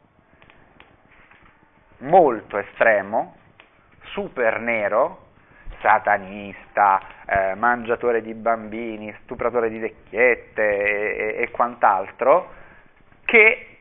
molto 1.98 2.58
estremo, 2.58 3.36
super 4.12 4.58
nero, 4.60 5.23
satanista, 5.84 6.98
eh, 7.26 7.54
mangiatore 7.56 8.22
di 8.22 8.32
bambini, 8.32 9.14
stupratore 9.22 9.68
di 9.68 9.78
vecchiette 9.78 10.62
e, 11.36 11.42
e 11.42 11.50
quant'altro, 11.50 12.52
che 13.26 13.78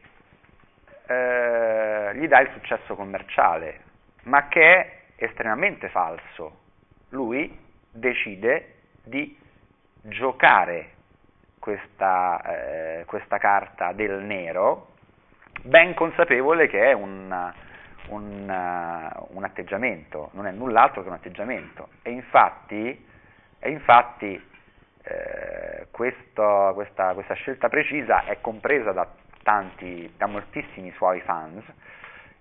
eh, 1.06 2.12
gli 2.16 2.28
dà 2.28 2.42
il 2.42 2.50
successo 2.52 2.96
commerciale, 2.96 3.80
ma 4.24 4.50
che 4.50 4.74
è 4.76 4.92
estremamente 5.16 5.88
falso. 5.88 6.60
Lui 7.10 7.58
decide 7.90 8.74
di 9.06 9.40
giocare 10.02 10.90
questa, 11.60 12.42
eh, 12.42 13.06
questa 13.06 13.38
carta 13.38 13.94
del 13.94 14.22
nero, 14.22 14.90
ben 15.62 15.94
consapevole 15.94 16.68
che 16.68 16.90
è 16.90 16.92
un, 16.92 17.54
un, 18.10 18.50
uh, 18.50 19.36
un, 19.36 19.44
atteggiamento, 19.44 20.30
non 20.34 20.48
è 20.48 20.52
null'altro 20.52 21.02
che 21.02 21.08
un 21.08 21.16
atteggiamento. 21.16 21.90
E 22.02 22.12
infatti, 22.12 23.06
e 23.60 23.70
infatti 23.70 24.42
eh, 25.04 25.88
questo, 25.92 26.72
questa, 26.74 27.14
questa, 27.14 27.34
scelta 27.34 27.70
precisa 27.70 28.26
è 28.26 28.40
compresa 28.42 28.92
da, 28.92 29.08
tanti, 29.44 30.12
da 30.18 30.28
moltissimi 30.28 30.92
suoi 30.96 31.20
fans 31.22 31.64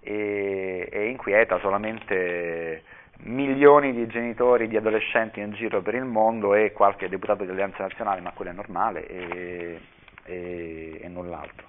e, 0.01 0.89
e 0.91 1.09
inquieta 1.09 1.59
solamente 1.59 2.83
milioni 3.25 3.93
di 3.93 4.07
genitori, 4.07 4.69
di 4.69 4.77
adolescenti 4.77 5.41
in 5.41 5.53
giro 5.53 5.81
per 5.81 5.95
il 5.95 6.05
mondo 6.05 6.55
e 6.55 6.73
qualche 6.73 7.09
deputato 7.09 7.45
di 7.45 7.51
Alleanza 7.51 7.83
Nazionale, 7.83 8.21
ma 8.21 8.33
quello 8.33 8.51
è 8.51 8.55
normale 8.55 9.07
e, 9.07 9.81
e, 10.25 10.99
e 11.03 11.09
null'altro. 11.09 11.67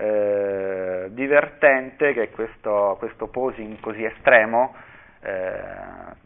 Eh, 0.00 1.08
divertente 1.10 2.12
che 2.12 2.30
questo, 2.30 2.94
questo, 3.00 3.26
posing 3.26 3.80
così 3.80 4.04
estremo 4.04 4.72
eh, 5.20 5.50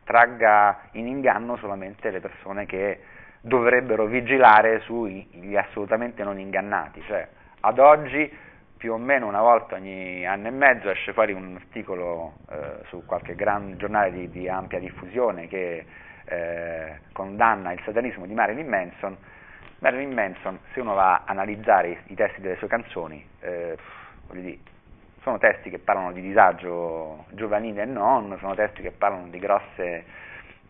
tragga 0.05 0.89
in 0.93 1.07
inganno 1.07 1.57
solamente 1.57 2.11
le 2.11 2.21
persone 2.21 2.67
che 2.67 3.01
dovrebbero 3.41 4.05
vigilare 4.05 4.81
sugli 4.81 5.57
assolutamente 5.57 6.23
non 6.23 6.39
ingannati, 6.39 7.01
cioè 7.07 7.27
ad 7.61 7.79
oggi 7.79 8.31
più 8.77 8.93
o 8.93 8.99
meno 8.99 9.27
una 9.27 9.41
volta 9.41 9.77
ogni 9.77 10.27
anno 10.27 10.49
e 10.49 10.51
mezzo 10.51 10.91
esce 10.91 11.15
fuori 11.15 11.33
un 11.33 11.55
articolo 11.55 12.35
eh, 12.51 12.85
su 12.89 13.07
qualche 13.07 13.35
gran 13.35 13.79
giornale 13.79 14.13
di, 14.13 14.29
di 14.29 14.49
ampia 14.51 14.81
diffusione 14.81 15.49
che 15.49 15.87
eh, 16.27 16.99
condanna 17.13 17.73
il 17.73 17.81
satanismo 17.85 18.27
di 18.27 18.35
Marilyn 18.35 18.69
Manson. 18.69 19.17
Marilyn 19.83 20.13
Manson, 20.13 20.61
se 20.73 20.81
uno 20.81 20.95
va 20.95 21.15
a 21.15 21.23
analizzare 21.27 21.89
i, 21.89 21.99
i 22.13 22.15
testi 22.15 22.41
delle 22.41 22.57
sue 22.57 22.69
canzoni, 22.69 23.27
eh, 23.41 23.77
dire, 24.31 24.59
sono 25.23 25.39
testi 25.39 25.71
che 25.71 25.81
parlano 25.81 26.13
di 26.13 26.21
disagio 26.21 27.25
giovanile 27.31 27.83
e 27.83 27.87
non, 27.87 28.37
sono 28.39 28.55
testi 28.55 28.81
che 28.81 28.93
parlano 28.93 29.27
di 29.27 29.41
grosse 29.41 30.05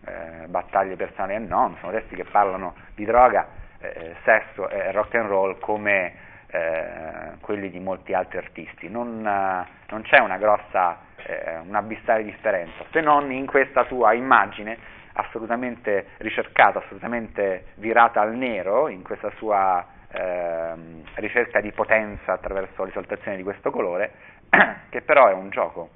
eh, 0.05 0.47
battaglie 0.47 0.97
personali 0.97 1.35
e 1.35 1.39
non, 1.39 1.77
sono 1.81 1.93
testi 1.93 2.15
che 2.15 2.25
parlano 2.25 2.75
di 2.95 3.05
droga, 3.05 3.47
eh, 3.81 4.17
sesso 4.25 4.71
e 4.71 4.91
rock 4.93 5.15
and 5.17 5.29
roll 5.29 5.59
come 5.59 6.15
eh, 6.47 7.33
quelli 7.41 7.69
di 7.69 7.81
molti 7.81 8.15
altri 8.15 8.39
artisti. 8.39 8.89
Non, 8.89 9.21
non 9.21 10.03
c'è 10.05 10.21
una 10.21 10.39
grossa, 10.39 11.01
eh, 11.17 11.59
un'abissale 11.67 12.25
differenza, 12.25 12.83
se 12.91 13.03
non 13.03 13.31
in 13.31 13.45
questa 13.45 13.85
sua 13.85 14.15
immagine 14.15 15.01
assolutamente 15.15 16.09
ricercata, 16.19 16.79
assolutamente 16.79 17.67
virata 17.77 18.21
al 18.21 18.35
nero, 18.35 18.89
in 18.89 19.03
questa 19.03 19.31
sua 19.37 19.85
ehm, 20.11 21.03
ricerca 21.15 21.61
di 21.61 21.73
potenza 21.73 22.33
attraverso 22.33 22.85
l'esaltazione 22.85 23.37
di 23.37 23.43
questo 23.43 23.71
colore, 23.71 24.13
che 24.91 25.03
però 25.03 25.29
è 25.29 25.33
un 25.33 25.51
gioco, 25.51 25.91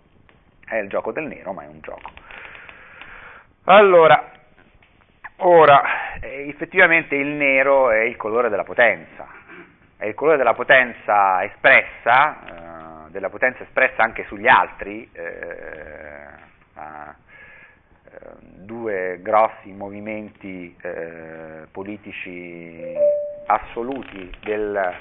è 0.67 0.77
il 0.77 0.89
gioco 0.89 1.13
del 1.13 1.25
nero, 1.25 1.53
ma 1.53 1.65
è 1.65 1.67
un 1.67 1.81
gioco. 1.81 2.11
Allora, 3.65 4.31
ora, 5.39 6.19
eh, 6.21 6.49
effettivamente 6.49 7.17
il 7.17 7.29
nero 7.29 7.91
è 7.91 8.03
il 8.03 8.17
colore 8.17 8.49
della 8.49 8.65
potenza, 8.65 9.27
è 9.97 10.07
il 10.07 10.15
colore 10.15 10.37
della 10.37 10.55
potenza 10.55 11.43
espressa, 11.45 13.07
eh, 13.07 13.11
della 13.11 13.29
potenza 13.29 13.63
espressa 13.63 14.03
anche 14.03 14.25
sugli 14.27 14.47
altri, 14.47 15.09
eh, 15.13 16.29
eh, 16.77 17.25
due 18.67 19.19
grossi 19.23 19.71
movimenti 19.73 20.77
eh, 20.83 21.67
politici 21.71 22.95
assoluti 23.47 24.31
del, 24.43 24.95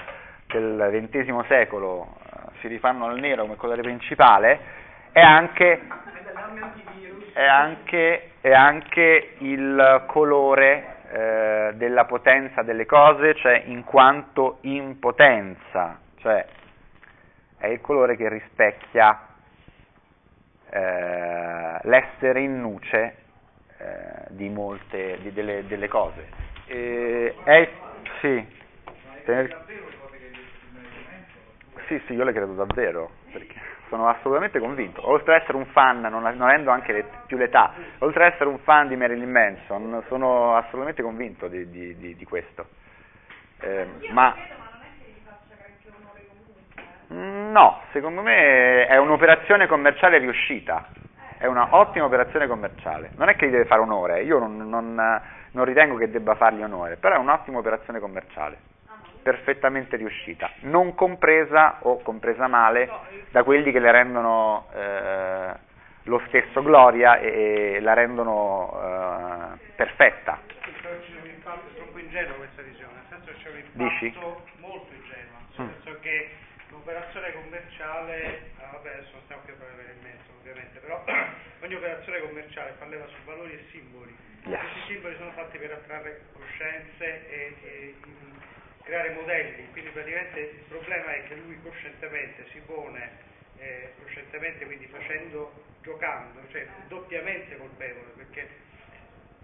del 0.47 1.09
XX 1.11 1.45
secolo 1.47 2.17
eh, 2.23 2.59
si 2.59 2.67
rifanno 2.67 3.05
al 3.05 3.19
nero 3.19 3.43
come 3.43 3.55
colore 3.55 3.81
principale, 3.81 4.59
è 5.11 5.19
anche, 5.21 5.81
è 7.33 7.43
anche, 7.43 8.31
è 8.41 8.51
anche 8.51 9.35
il 9.39 10.03
colore 10.07 10.95
eh, 11.11 11.71
della 11.75 12.05
potenza 12.05 12.61
delle 12.61 12.85
cose, 12.85 13.35
cioè 13.35 13.63
in 13.65 13.83
quanto 13.83 14.57
impotenza, 14.61 15.99
cioè 16.17 16.45
è 17.57 17.67
il 17.67 17.81
colore 17.81 18.15
che 18.15 18.29
rispecchia 18.29 19.19
eh, 20.69 21.34
l'essere 21.83 22.41
in 22.41 22.59
nuce 22.59 23.15
eh, 23.77 24.25
di 24.29 24.49
molte 24.49 25.17
di 25.21 25.33
delle, 25.33 25.65
delle, 25.67 25.87
cose. 25.87 26.27
è, 26.65 27.69
sì, 28.21 28.47
tener... 29.25 29.65
sì, 31.87 32.01
sì, 32.05 32.13
io 32.13 32.23
le 32.23 32.33
credo 32.33 32.53
davvero, 32.53 33.11
perché 33.31 33.59
sono 33.89 34.07
assolutamente 34.07 34.59
convinto, 34.59 35.07
oltre 35.07 35.35
ad 35.35 35.41
essere 35.41 35.57
un 35.57 35.65
fan, 35.67 36.01
non, 36.01 36.21
non 36.21 36.41
avendo 36.41 36.71
anche 36.71 36.91
le, 36.91 37.05
più 37.27 37.37
l'età, 37.37 37.73
oltre 37.99 38.25
ad 38.25 38.33
essere 38.33 38.49
un 38.49 38.59
fan 38.59 38.87
di 38.87 38.95
Marilyn 38.95 39.29
Manson, 39.29 40.03
sono 40.07 40.55
assolutamente 40.55 41.01
convinto 41.01 41.47
di, 41.47 41.69
di, 41.69 41.97
di, 41.97 42.15
di 42.15 42.25
questo. 42.25 42.67
Eh, 43.59 43.87
ma 44.11 44.35
no, 47.07 47.81
secondo 47.91 48.21
me 48.21 48.85
è 48.87 48.97
un'operazione 48.97 49.67
commerciale 49.67 50.17
riuscita, 50.17 50.87
è 51.37 51.45
una 51.45 51.67
ottima 51.71 52.05
operazione 52.05 52.47
commerciale. 52.47 53.11
Non 53.15 53.29
è 53.29 53.35
che 53.35 53.47
gli 53.47 53.51
deve 53.51 53.65
fare 53.65 53.81
onore, 53.81 54.23
io 54.23 54.39
non, 54.39 54.57
non, 54.69 55.21
non 55.51 55.65
ritengo 55.65 55.95
che 55.97 56.09
debba 56.09 56.35
fargli 56.35 56.61
onore, 56.61 56.97
però 56.97 57.15
è 57.15 57.19
un'ottima 57.19 57.59
operazione 57.59 57.99
commerciale 57.99 58.73
perfettamente 59.25 59.95
riuscita, 59.95 60.51
non 60.61 60.93
compresa 60.93 61.77
o 61.81 61.99
compresa 62.03 62.45
male 62.45 62.87
da 63.31 63.41
quelli 63.41 63.71
che 63.71 63.79
le 63.79 63.91
rendono 63.91 64.67
eh, 64.71 65.49
lo 66.03 66.21
stesso 66.27 66.61
gloria 66.61 67.17
e, 67.17 67.79
la 67.81 67.93
rendono 67.93 68.69
eh, 68.79 69.57
perfetta. 69.75 70.39
Troppo 71.41 71.97
ingenua 71.97 72.35
questa 72.35 72.61
visione, 72.61 72.93
nel 72.93 73.05
senso 73.09 73.31
c'è 73.41 73.49
un 73.49 73.57
impatto 73.57 73.83
Dici? 73.83 74.13
molto 74.59 74.93
ingenuo, 74.93 75.37
nel 75.57 75.73
senso 75.73 75.97
mm. 75.97 76.01
che 76.01 76.29
l'operazione 76.69 77.33
commerciale, 77.33 78.51
ah, 78.59 78.69
vabbè 78.73 78.89
adesso 78.89 79.21
stiamo 79.25 79.41
più 79.43 79.53
a 79.53 79.57
parlare 79.57 79.95
ovviamente, 80.45 80.79
però 80.79 81.03
ogni 81.61 81.73
operazione 81.73 82.21
commerciale 82.21 82.73
fa 82.77 82.85
leva 82.85 83.07
su 83.07 83.15
valori 83.25 83.53
e 83.53 83.65
simboli. 83.71 84.15
Yes. 84.45 84.59
Questi 84.59 84.93
simboli 84.93 85.15
sono 85.17 85.31
fatti 85.31 85.57
per 85.57 85.71
attrarre 85.71 86.21
conoscenze 86.33 87.29
e, 87.29 87.55
e 87.63 87.95
creare 88.83 89.09
modelli, 89.13 89.67
quindi 89.71 89.89
praticamente 89.89 90.39
il 90.39 90.63
problema 90.67 91.15
è 91.15 91.23
che 91.27 91.35
lui 91.35 91.59
coscientemente 91.63 92.45
si 92.51 92.59
pone, 92.59 93.09
eh, 93.57 93.93
coscientemente 94.03 94.65
quindi 94.65 94.85
facendo, 94.85 95.51
giocando, 95.81 96.41
cioè 96.51 96.67
doppiamente 96.87 97.57
colpevole, 97.57 98.11
perché 98.15 98.47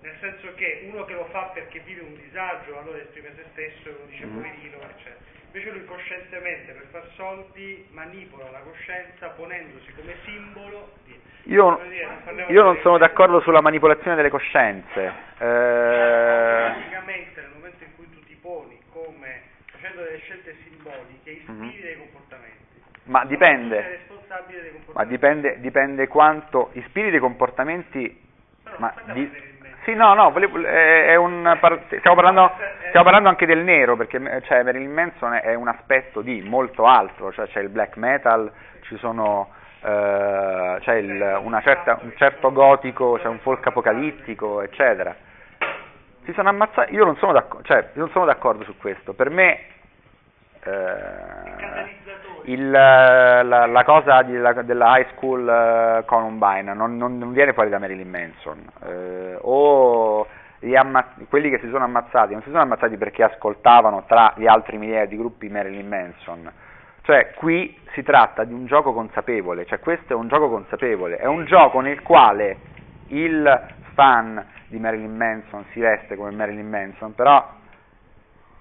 nel 0.01 0.15
senso 0.19 0.53
che 0.53 0.87
uno 0.91 1.05
che 1.05 1.13
lo 1.13 1.25
fa 1.25 1.45
perché 1.53 1.79
vive 1.79 2.01
un 2.01 2.15
disagio, 2.15 2.77
allora 2.77 2.99
esprime 2.99 3.33
se 3.35 3.45
stesso 3.51 3.89
e 3.89 3.91
uno 3.91 4.05
dice 4.05 4.25
mm-hmm. 4.25 4.35
poverino, 4.35 4.81
eccetera. 4.81 5.39
Invece 5.53 5.71
lui 5.71 5.85
coscientemente 5.85 6.71
per 6.71 6.87
far 6.91 7.03
soldi 7.15 7.85
manipola 7.91 8.49
la 8.51 8.59
coscienza 8.59 9.27
ponendosi 9.31 9.91
come 9.93 10.15
simbolo 10.23 10.93
di... 11.03 11.19
Io, 11.43 11.77
dire, 11.89 12.07
non 12.23 12.45
io 12.47 12.63
non 12.63 12.79
sono 12.81 12.97
d'accordo 12.97 13.41
sulla 13.41 13.59
manipolazione 13.59 14.15
delle 14.15 14.29
coscienze. 14.29 15.03
Eh... 15.03 15.11
Praticamente 15.37 17.41
nel 17.41 17.49
momento 17.53 17.83
in 17.83 17.95
cui 17.97 18.09
tu 18.11 18.23
ti 18.23 18.35
poni 18.35 18.79
come 18.93 19.41
facendo 19.65 20.03
delle 20.03 20.19
scelte 20.19 20.55
simboliche 20.63 21.31
ispiri 21.31 21.57
mm-hmm. 21.57 21.81
dei 21.81 21.97
comportamenti. 21.97 22.57
Ma 23.03 23.25
dipende, 23.25 23.99
ma 24.93 25.03
dipende, 25.03 25.59
dipende 25.59 26.07
quanto 26.07 26.69
ispiri 26.73 27.09
dei 27.09 27.19
comportamenti. 27.19 28.29
No, 28.63 28.71
ma 28.77 28.93
di, 29.11 29.29
sì, 29.84 29.96
no, 29.96 30.13
no, 30.13 30.32
è 30.32 31.15
un, 31.15 31.58
stiamo, 31.88 32.15
parlando, 32.15 32.52
stiamo, 32.88 33.04
parlando, 33.04 33.30
anche 33.30 33.48
del 33.48 33.63
nero, 33.63 33.96
perché 33.96 34.20
cioè, 34.44 34.62
Marilyn 34.62 34.91
Manson 34.91 35.34
è 35.34 35.56
un 35.56 35.67
aspetto 35.67 36.22
di 36.22 36.41
molto 36.41 36.86
altro, 36.86 37.32
cioè 37.32 37.48
c'è 37.48 37.62
il 37.62 37.70
black 37.70 37.96
metal, 37.98 38.52
ci 38.82 38.96
sono, 38.98 39.50
eh, 39.82 40.78
c'è 40.82 40.94
il, 40.96 41.62
certa, 41.63 41.98
un 42.02 42.13
certo 42.15 42.52
gotico, 42.52 43.17
c'è 43.20 43.28
un 43.28 43.39
folk 43.39 43.65
apocalittico, 43.65 44.62
eccetera. 44.62 45.15
Si 46.26 46.34
sono 46.34 46.50
ammazzati, 46.50 46.94
io 46.94 47.04
non 47.04 47.17
sono 47.17 47.32
d'accordo, 47.32 47.65
cioè, 47.65 47.89
non 47.94 48.10
sono 48.12 48.26
d'accordo 48.26 48.63
su 48.63 48.78
questo, 48.78 49.13
per 49.13 49.32
me 49.32 49.60
eh, 50.63 52.00
il, 52.45 52.69
la, 52.69 53.43
la, 53.43 53.84
cosa 53.84 54.21
di, 54.23 54.38
la, 54.38 54.54
della 54.54 54.97
high 54.97 55.08
school 55.15 55.47
uh, 56.01 56.06
Columbine 56.06 56.73
non, 56.73 56.97
non, 56.97 57.17
non, 57.17 57.32
viene 57.32 57.54
fuori 57.54 57.69
da 57.69 57.80
Marilyn 57.80 58.10
Manson, 58.10 58.65
eh, 58.86 59.38
o 59.41 60.27
amma- 60.75 61.13
quelli 61.30 61.49
che 61.49 61.60
si 61.60 61.69
sono 61.69 61.84
ammazzati 61.84 62.34
non 62.34 62.41
si 62.43 62.49
sono 62.49 62.62
ammazzati 62.62 62.97
perché 62.97 63.23
ascoltavano 63.23 64.04
tra 64.08 64.34
gli 64.36 64.47
altri 64.47 64.77
migliaia 64.77 65.06
di 65.06 65.17
gruppi 65.17 65.49
Marilyn 65.49 65.88
Manson, 65.88 66.51
cioè 67.01 67.32
qui 67.36 67.77
si 67.93 68.04
tratta 68.04 68.43
di 68.43 68.54
un 68.54 68.65
gioco 68.65 68.93
consapevole, 68.93 69.65
cioè 69.65 69.80
questo 69.80 70.13
è 70.13 70.15
un 70.15 70.27
gioco 70.27 70.49
consapevole, 70.49 71.17
è 71.17 71.25
un 71.25 71.45
gioco 71.45 71.80
nel 71.80 72.01
quale 72.01 72.58
il 73.08 73.67
fan 73.93 74.43
di 74.67 74.80
Marilyn 74.80 75.15
Manson 75.15 75.65
si 75.71 75.80
veste 75.80 76.15
come 76.15 76.32
Marilyn 76.32 76.69
Manson, 76.69 77.13
però 77.13 77.60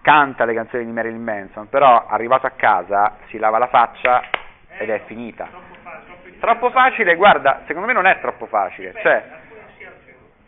canta 0.03 0.45
le 0.45 0.55
canzoni 0.55 0.85
di 0.85 0.93
Marilyn 0.93 1.23
Manson, 1.23 1.69
però 1.69 2.07
arrivato 2.07 2.47
a 2.47 2.51
casa 2.51 3.17
si 3.29 3.39
lava 3.39 3.59
la 3.59 3.69
faccia 3.69 4.23
ed 4.79 4.91
è 4.91 5.03
finita. 5.07 5.49
Troppo 6.41 6.71
facile, 6.71 7.17
guarda, 7.17 7.63
secondo 7.67 7.87
me 7.87 7.93
non 7.93 8.07
è 8.07 8.19
troppo 8.21 8.47
facile, 8.47 8.95
cioè 9.03 9.25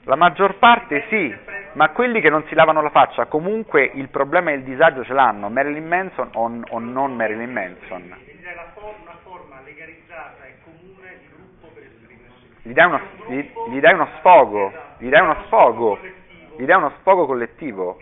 la 0.05 0.17
maggior 0.17 0.57
parte 0.57 1.05
sì, 1.09 1.33
ma 1.75 1.91
quelli 1.91 2.21
che 2.21 2.31
non 2.31 2.45
si 2.47 2.55
lavano 2.55 2.83
la 2.83 2.91
faccia 2.91 3.27
comunque 3.27 3.85
il 3.95 4.09
problema 4.09 4.51
e 4.51 4.55
il 4.55 4.63
disagio 4.63 5.05
ce 5.05 5.13
l'hanno, 5.13 5.49
Marilyn 5.49 5.87
Manson 5.87 6.31
o, 6.33 6.61
o 6.71 6.79
non 6.79 7.15
Marilyn 7.15 7.53
Manson. 7.53 8.17
Gli 12.65 12.73
dai 12.73 12.87
uno, 12.87 13.01
gli, 13.27 13.51
gli 13.71 13.81
dai 13.81 13.93
uno 13.93 14.09
sfogo, 14.19 14.73
gli 14.99 15.09
dai 15.09 15.21
uno 15.21 15.37
sfogo, 15.47 15.99
gli 16.57 16.65
dai 16.65 16.77
uno 16.77 16.93
sfogo 17.01 17.27
collettivo. 17.27 17.99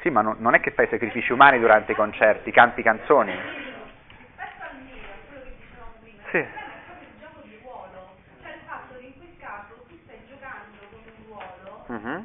Sì, 0.00 0.10
ma 0.10 0.22
non, 0.22 0.36
non 0.38 0.54
è 0.54 0.60
che 0.60 0.70
fai 0.70 0.86
sacrifici 0.88 1.32
umani 1.32 1.58
durante 1.58 1.92
i 1.92 1.94
concerti, 1.94 2.50
canti 2.52 2.82
canzoni. 2.82 3.32
Rispetto 3.32 4.62
al 4.62 4.76
nero, 4.78 5.10
a 5.10 5.26
quello 5.26 5.42
che 5.42 5.54
dicevamo 5.58 5.92
prima, 6.00 6.22
Sì. 6.30 6.38
il 6.38 6.46
problema 6.46 6.78
è 6.78 6.82
proprio 6.86 7.08
il 7.08 7.18
gioco 7.18 7.40
di 7.42 7.58
ruolo, 7.62 7.98
cioè 8.42 8.52
il 8.54 8.62
fatto 8.68 8.94
che 8.98 9.04
in 9.04 9.16
quel 9.18 9.34
caso 9.38 9.72
tu 9.88 9.94
stai 10.04 10.20
giocando 10.28 10.78
con 10.90 11.02
un 11.02 11.18
ruolo 11.26 11.66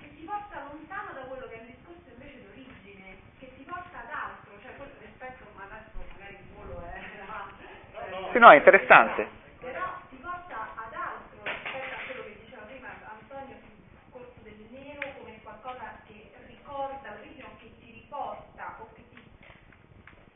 che 0.02 0.10
ti 0.14 0.26
porta 0.30 0.58
lontano 0.70 1.10
da 1.18 1.22
quello 1.26 1.46
che 1.50 1.56
è 1.58 1.62
il 1.66 1.68
discorso 1.74 2.08
invece 2.14 2.38
d'origine, 2.46 3.06
che 3.42 3.48
ti 3.58 3.64
porta 3.66 3.98
ad 4.06 4.10
altro, 4.14 4.52
cioè 4.62 4.72
quello 4.78 4.94
rispetto, 5.02 5.42
ma 5.58 5.64
adesso 5.66 5.98
magari 6.14 6.38
il 6.38 6.46
ruolo 6.54 6.78
è 6.86 7.02
Sì, 8.34 8.38
no, 8.40 8.50
è 8.54 8.56
interessante. 8.62 9.28
però 9.62 9.82
ti 10.10 10.18
porta 10.22 10.58
ad 10.78 10.94
altro 10.94 11.42
rispetto 11.42 11.94
a 11.94 12.02
quello 12.06 12.22
che 12.30 12.34
diceva 12.38 12.62
prima 12.70 12.90
Antonio 13.10 13.58
sul 13.66 13.78
discorso 13.82 14.40
del 14.46 14.62
nero 14.74 15.02
come 15.18 15.38
qualcosa 15.42 16.02
che 16.10 16.34
ricorda 16.50 17.14
l'origine 17.14 17.46
o 17.46 17.54
che 17.62 17.70
ti 17.80 17.92
riporta 17.94 18.78
o 18.82 18.90
che 18.98 19.04
ti 19.14 19.22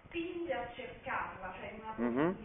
spinge 0.06 0.54
a 0.54 0.68
cioè 1.98 2.06
in 2.06 2.14
Mhm. 2.14 2.36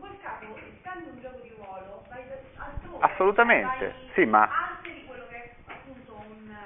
quel 0.00 0.16
caso, 0.22 0.46
essendo 0.72 1.10
un 1.12 1.20
gioco 1.20 1.40
di 1.42 1.52
ruolo, 1.56 2.02
vai 2.08 2.20
altrove, 2.56 3.04
Assolutamente, 3.04 3.94
sì, 4.14 4.24
ma- 4.24 4.48
alteri 4.48 5.04
quello 5.06 5.22
che 5.28 5.36
è 5.36 5.50
appunto 5.66 6.12
un, 6.26 6.56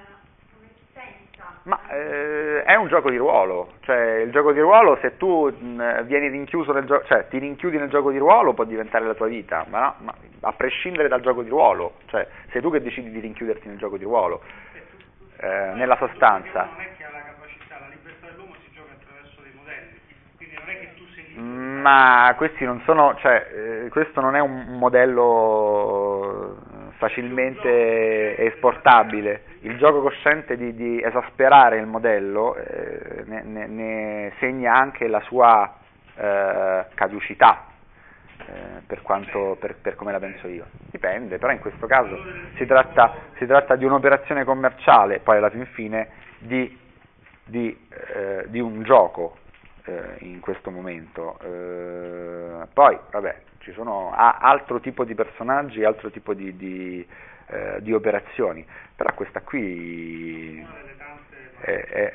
un'esistenza. 0.58 1.44
Ma 1.64 1.80
eh, 1.90 2.62
è 2.64 2.74
un 2.76 2.86
gioco 2.88 3.10
di 3.10 3.16
ruolo, 3.16 3.74
cioè 3.80 4.20
il 4.22 4.30
gioco 4.30 4.52
di 4.52 4.60
ruolo 4.60 4.98
se 5.00 5.16
tu 5.16 5.48
mh, 5.50 6.02
vieni 6.04 6.28
rinchiuso 6.28 6.72
nel 6.72 6.84
gioco, 6.86 7.04
cioè 7.06 7.26
ti 7.28 7.38
rinchiudi 7.38 7.76
nel 7.78 7.88
gioco 7.90 8.10
di 8.10 8.18
ruolo 8.18 8.52
può 8.54 8.64
diventare 8.64 9.04
la 9.04 9.14
tua 9.14 9.26
vita, 9.26 9.64
ma, 9.68 9.80
no, 9.80 9.94
ma 10.04 10.14
a 10.48 10.52
prescindere 10.52 11.08
dal 11.08 11.20
gioco 11.20 11.42
di 11.42 11.48
ruolo, 11.50 11.98
cioè 12.06 12.26
sei 12.50 12.60
tu 12.60 12.70
che 12.70 12.80
decidi 12.82 13.10
di 13.10 13.20
rinchiuderti 13.20 13.66
nel 13.68 13.78
gioco 13.78 13.96
di 13.96 14.04
ruolo, 14.04 14.42
eh, 15.38 15.72
nella 15.74 15.96
sostanza. 15.96 16.64
Non 16.64 16.80
è 16.80 16.96
che 16.96 17.04
ha 17.04 17.10
la 17.10 17.22
capacità, 17.22 17.78
la 17.80 17.88
libertà 17.88 18.26
dell'uomo 18.26 18.54
si 18.64 18.70
gioca 18.72 18.92
attraverso 18.92 19.40
dei 19.42 19.52
modelli, 19.54 19.98
quindi 20.36 20.54
non 20.56 20.68
è 20.68 20.78
che 20.80 20.94
tu 20.96 21.04
sei 21.14 21.24
libero. 21.28 21.71
Ma 21.82 22.32
questi 22.36 22.64
non 22.64 22.80
sono, 22.84 23.16
cioè, 23.16 23.84
eh, 23.84 23.88
questo 23.88 24.20
non 24.20 24.36
è 24.36 24.40
un 24.40 24.78
modello 24.78 26.56
facilmente 26.96 28.36
esportabile. 28.36 29.42
Il 29.62 29.76
gioco 29.78 30.00
cosciente 30.00 30.56
di, 30.56 30.76
di 30.76 31.02
esasperare 31.02 31.78
il 31.78 31.86
modello 31.86 32.54
eh, 32.54 33.24
ne, 33.26 33.42
ne- 33.42 33.66
ne 33.66 34.32
segna 34.38 34.74
anche 34.74 35.08
la 35.08 35.20
sua 35.22 35.74
eh, 36.14 36.84
caducità, 36.94 37.64
eh, 38.38 38.82
per, 38.86 39.02
quanto, 39.02 39.56
per, 39.58 39.74
per 39.82 39.96
come 39.96 40.12
la 40.12 40.20
penso 40.20 40.46
io. 40.46 40.66
Dipende, 40.88 41.38
però 41.38 41.50
in 41.50 41.58
questo 41.58 41.88
caso 41.88 42.16
si 42.58 42.64
tratta, 42.64 43.12
si 43.38 43.46
tratta 43.46 43.74
di 43.74 43.84
un'operazione 43.84 44.44
commerciale, 44.44 45.18
poi 45.18 45.38
alla 45.38 45.50
fin 45.50 45.66
fine 45.66 46.10
di, 46.38 46.78
di, 47.44 47.76
eh, 48.14 48.44
di 48.46 48.60
un 48.60 48.84
gioco 48.84 49.38
eh, 49.84 50.16
in 50.20 50.40
questo 50.40 50.70
momento. 50.70 51.38
Eh, 51.42 52.66
poi, 52.72 52.98
vabbè, 53.10 53.36
ci 53.58 53.72
sono 53.72 54.12
altro 54.14 54.80
tipo 54.80 55.04
di 55.04 55.14
personaggi, 55.14 55.84
altro 55.84 56.10
tipo 56.10 56.34
di, 56.34 56.56
di, 56.56 57.06
eh, 57.46 57.76
di 57.80 57.92
operazioni, 57.92 58.66
però 58.96 59.12
questa 59.14 59.40
qui 59.42 60.64
è, 61.60 61.70
è- 61.70 62.14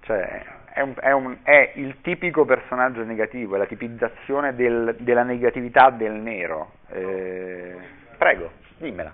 cioè, 0.00 0.42
è, 0.72 0.80
un- 0.80 0.94
un- 1.02 1.36
è 1.42 1.72
il 1.76 2.00
tipico 2.00 2.44
personaggio 2.44 3.04
negativo, 3.04 3.54
è 3.54 3.58
la 3.58 3.66
tipizzazione 3.66 4.54
del- 4.54 4.96
della 4.98 5.22
negatività 5.22 5.90
del 5.90 6.12
nero. 6.12 6.72
Eh, 6.88 7.76
prego, 8.16 8.50
dimmela. 8.78 9.12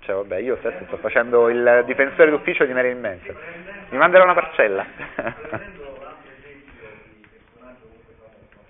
Cioè, 0.00 0.14
vabbè, 0.16 0.36
io 0.38 0.56
stesso 0.58 0.84
sto 0.86 0.96
facendo 0.96 1.48
il 1.50 1.82
difensore 1.84 2.30
d'ufficio 2.30 2.64
di 2.64 2.72
Marilyn 2.72 3.00
Manson. 3.00 3.36
Mi 3.90 3.98
manderà 3.98 4.24
una 4.24 4.34
parcella. 4.34 4.86
Prendendo 4.96 5.96
un 5.96 6.02
altro 6.04 6.30
esempio 6.32 6.88
di 7.12 7.26
personaggio 7.28 7.84
comunque 7.84 8.14
famoso, 8.16 8.64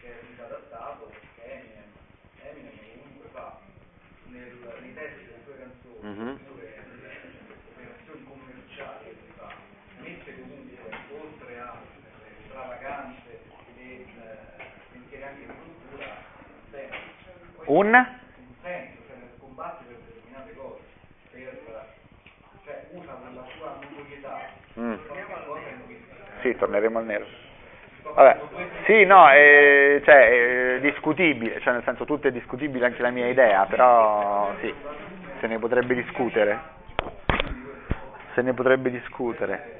che 0.00 0.06
è 0.08 0.42
adattato, 0.42 1.10
che 1.36 1.42
è 1.44 1.60
Eminem. 1.60 1.92
Eminem 2.40 2.74
comunque 3.02 3.28
fa 3.32 3.58
nel, 4.32 4.52
nei 4.80 4.94
testi 4.94 5.24
delle 5.26 5.42
sue 5.44 5.56
canzoni, 5.58 5.96
Mhm. 6.00 6.28
oppure 6.28 6.68
nelle 6.88 7.12
operazioni 7.76 8.22
commerciali 8.24 9.04
che 9.04 9.16
si 9.24 9.32
fa, 9.36 9.48
mette 10.00 10.30
comunque 10.40 10.88
oltre 11.20 11.58
a 11.58 11.72
le 11.76 12.40
stravaganze 12.48 13.28
e 13.76 14.04
eh, 14.04 14.06
sentieri 14.92 15.22
anche 15.24 15.44
di 15.48 15.52
cultura, 15.64 16.06
un 16.06 16.64
senso. 16.70 16.96
Poi 17.56 17.57
Un? 17.68 17.92
senso, 18.62 18.96
cioè 19.06 19.16
nel 19.20 19.36
combattere 19.38 19.92
per 19.92 20.00
determinate 20.08 20.54
cose, 20.56 20.80
per, 21.30 21.84
cioè 22.64 22.80
usa 22.92 23.12
quella 23.20 23.44
sua 23.56 23.76
notorietà, 23.76 24.56
Mm. 24.80 24.94
Sì, 26.40 26.56
torneremo 26.56 26.98
al 26.98 27.04
nero. 27.04 27.26
Vabbè, 28.14 28.38
sì, 28.86 29.04
no, 29.04 29.28
è, 29.28 30.00
cioè, 30.04 30.76
è 30.76 30.80
discutibile, 30.80 31.60
cioè 31.60 31.74
nel 31.74 31.82
senso 31.82 32.04
tutto 32.04 32.28
è 32.28 32.32
discutibile 32.32 32.86
anche 32.86 33.02
la 33.02 33.10
mia 33.10 33.26
idea, 33.26 33.66
però 33.66 34.54
sì, 34.60 34.72
se 35.40 35.46
ne 35.46 35.58
potrebbe 35.58 35.94
discutere. 35.94 36.58
Se 38.34 38.40
ne 38.40 38.54
potrebbe 38.54 38.90
discutere. 38.90 39.77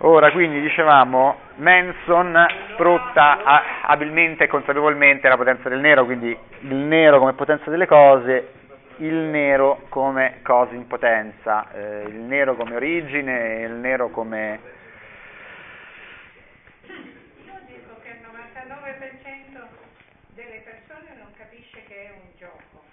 Ora, 0.00 0.30
quindi 0.30 0.60
dicevamo, 0.60 1.38
Manson 1.56 2.46
sfrutta 2.72 3.80
abilmente 3.80 4.44
e 4.44 4.46
consapevolmente 4.46 5.26
la 5.26 5.38
potenza 5.38 5.70
del 5.70 5.80
nero, 5.80 6.04
quindi 6.04 6.36
il 6.60 6.74
nero 6.74 7.18
come 7.18 7.32
potenza 7.32 7.70
delle 7.70 7.86
cose, 7.86 8.52
il 8.98 9.14
nero 9.14 9.86
come 9.88 10.40
cosa 10.42 10.74
in 10.74 10.86
potenza, 10.86 11.72
eh, 11.72 12.02
il 12.08 12.16
nero 12.16 12.56
come 12.56 12.76
origine, 12.76 13.62
il 13.62 13.72
nero 13.72 14.10
come... 14.10 14.60
Io 16.82 17.54
dico 17.66 17.96
che 18.02 18.10
il 18.10 18.20
99% 18.20 19.66
delle 20.34 20.62
persone 20.62 21.16
non 21.18 21.32
capisce 21.38 21.82
che 21.88 21.94
è 21.94 22.10
un 22.10 22.28
gioco 22.38 22.84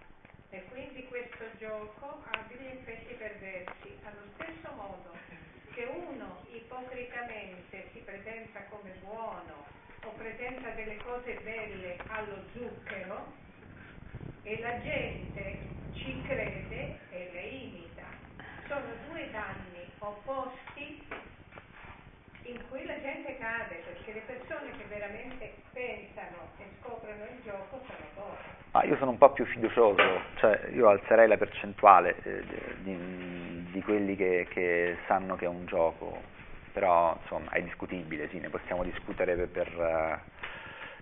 e 0.52 0.64
quindi 0.72 1.06
questo 1.10 1.44
gioco 1.60 2.24
ha 2.32 2.40
degli 2.48 2.68
effetti 2.68 3.14
perversi. 3.16 4.00
Allo 4.06 4.24
stesso 4.38 4.70
modo 4.78 5.23
che 5.74 5.84
uno 5.86 6.44
ipocritamente 6.52 7.90
si 7.94 8.00
presenta 8.00 8.64
come 8.70 8.92
buono 9.02 9.66
o 10.04 10.10
presenta 10.12 10.70
delle 10.72 10.98
cose 10.98 11.34
belle 11.44 11.98
allo 12.08 12.44
zucchero 12.54 13.34
e 14.44 14.60
la 14.60 14.82
gente 14.82 15.66
ci 15.94 16.22
crede 16.22 17.00
e 17.10 17.30
le 17.32 17.42
imita. 17.42 18.04
Sono 18.68 18.86
due 19.08 19.30
danni 19.32 19.88
opposti 20.00 21.08
in 22.46 22.60
cui 22.70 22.86
la 22.86 23.00
gente 23.02 23.38
cade 23.38 23.82
perché 23.86 24.14
le 24.14 24.22
persone 24.26 24.72
che 24.78 24.84
veramente 24.90 25.54
pensano 25.72 26.52
e 26.60 26.64
scoprono 26.82 27.24
il 27.24 27.42
gioco 27.44 27.82
sono 27.86 28.08
poche. 28.16 28.52
Ah, 28.72 28.84
io 28.86 28.98
sono 28.98 29.12
un 29.12 29.18
po' 29.18 29.32
più 29.32 29.46
fiducioso, 29.46 30.22
cioè 30.36 30.70
io 30.74 30.90
alzerei 30.90 31.28
la 31.28 31.38
percentuale 31.38 32.16
eh, 32.24 32.44
di, 32.82 33.68
di 33.72 33.82
quelli 33.82 34.16
che, 34.16 34.48
che 34.50 34.98
sanno 35.08 35.36
che 35.36 35.46
è 35.46 35.48
un 35.48 35.66
gioco, 35.66 36.22
però 36.74 37.18
insomma 37.22 37.52
è 37.52 37.62
discutibile, 37.62 38.30
sì, 38.30 38.40
ne 38.40 38.50
possiamo 38.50 38.84
discutere 38.84 39.36
per, 39.36 39.48
per, 39.48 39.68
eh, 39.68 40.20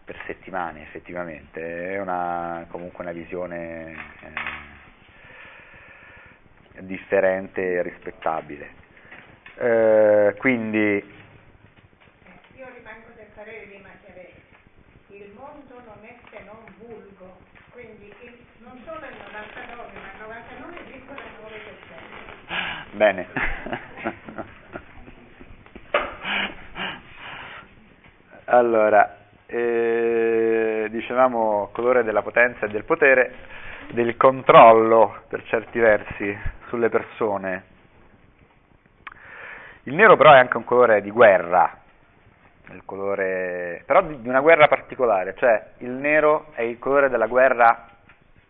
per 0.03 0.19
settimane 0.25 0.81
effettivamente, 0.83 1.93
è 1.93 1.99
una, 1.99 2.65
comunque 2.69 3.03
una 3.03 3.13
visione 3.13 3.95
eh, 6.73 6.83
differente 6.83 7.61
e 7.61 7.81
rispettabile. 7.81 8.79
Eh, 9.55 10.35
quindi 10.37 11.19
parere 13.43 13.67
di 13.67 13.77
Machiavelli. 13.81 14.39
Il 15.07 15.31
mondo 15.35 15.81
non 15.83 15.97
è 16.01 16.15
se 16.29 16.43
non 16.43 16.63
vulgo, 16.77 17.37
quindi 17.71 18.13
non 18.59 18.79
solo 18.85 18.99
il 18.99 19.15
99 19.17 19.93
ma 19.95 20.11
il 20.11 20.17
99,9%. 22.91 22.97
Bene. 22.97 23.25
allora, 28.45 29.17
eh, 29.47 30.85
dicevamo 30.91 31.69
colore 31.71 32.03
della 32.03 32.21
potenza 32.21 32.67
e 32.67 32.69
del 32.69 32.83
potere, 32.83 33.33
del 33.89 34.15
controllo 34.17 35.23
per 35.27 35.43
certi 35.45 35.79
versi 35.79 36.37
sulle 36.67 36.89
persone. 36.89 37.63
Il 39.85 39.95
nero 39.95 40.15
però 40.15 40.33
è 40.33 40.37
anche 40.37 40.57
un 40.57 40.63
colore 40.63 41.01
di 41.01 41.09
guerra, 41.09 41.80
il 42.71 42.83
colore, 42.85 43.83
però 43.85 44.01
di, 44.01 44.27
una 44.27 44.39
guerra 44.41 44.67
particolare, 44.67 45.35
cioè 45.35 45.71
il 45.79 45.91
nero 45.91 46.47
è 46.53 46.61
il 46.61 46.79
colore 46.79 47.09
della 47.09 47.27
guerra 47.27 47.87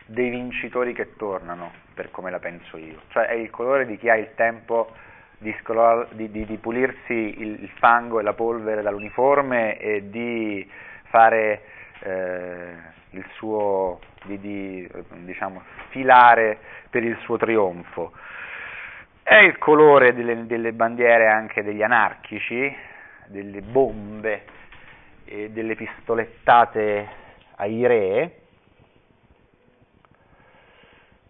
dei 0.06 0.30
vincitori 0.30 0.92
che 0.92 1.16
tornano, 1.16 1.72
per 1.94 2.10
come 2.10 2.30
la 2.30 2.38
penso 2.38 2.76
io, 2.76 3.00
cioè 3.08 3.26
è 3.26 3.34
il 3.34 3.50
colore 3.50 3.86
di 3.86 3.96
chi 3.96 4.08
ha 4.08 4.16
il 4.16 4.34
tempo 4.34 4.90
di, 5.38 5.54
scroll- 5.60 6.12
di- 6.12 6.30
di- 6.30 6.46
di 6.46 6.56
pulirsi 6.58 7.40
il, 7.40 7.62
il 7.62 7.70
fango 7.78 8.20
e 8.20 8.22
la 8.22 8.32
polvere 8.32 8.82
dall'uniforme 8.82 9.76
e 9.78 10.08
di 10.08 10.68
fare 11.08 11.62
eh, 12.00 12.72
il 13.10 13.24
suo, 13.34 14.00
di, 14.24 14.38
di 14.38 14.88
diciamo, 15.24 15.62
sfilare 15.86 16.58
per 16.88 17.02
il 17.02 17.16
suo 17.18 17.36
trionfo. 17.36 18.12
È 19.22 19.36
il 19.36 19.58
colore 19.58 20.14
delle, 20.14 20.46
delle 20.46 20.72
bandiere 20.72 21.28
anche 21.28 21.62
degli 21.62 21.82
anarchici, 21.82 22.74
delle 23.32 23.62
bombe 23.62 24.44
e 25.24 25.50
delle 25.50 25.74
pistolettate 25.74 27.08
ai 27.56 27.86
re, 27.86 28.40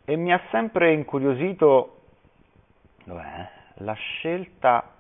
e 0.05 0.17
mi 0.17 0.33
ha 0.33 0.41
sempre 0.51 0.93
incuriosito 0.93 2.01
dov'è, 3.05 3.51
la 3.77 3.95
scelta 3.95 4.95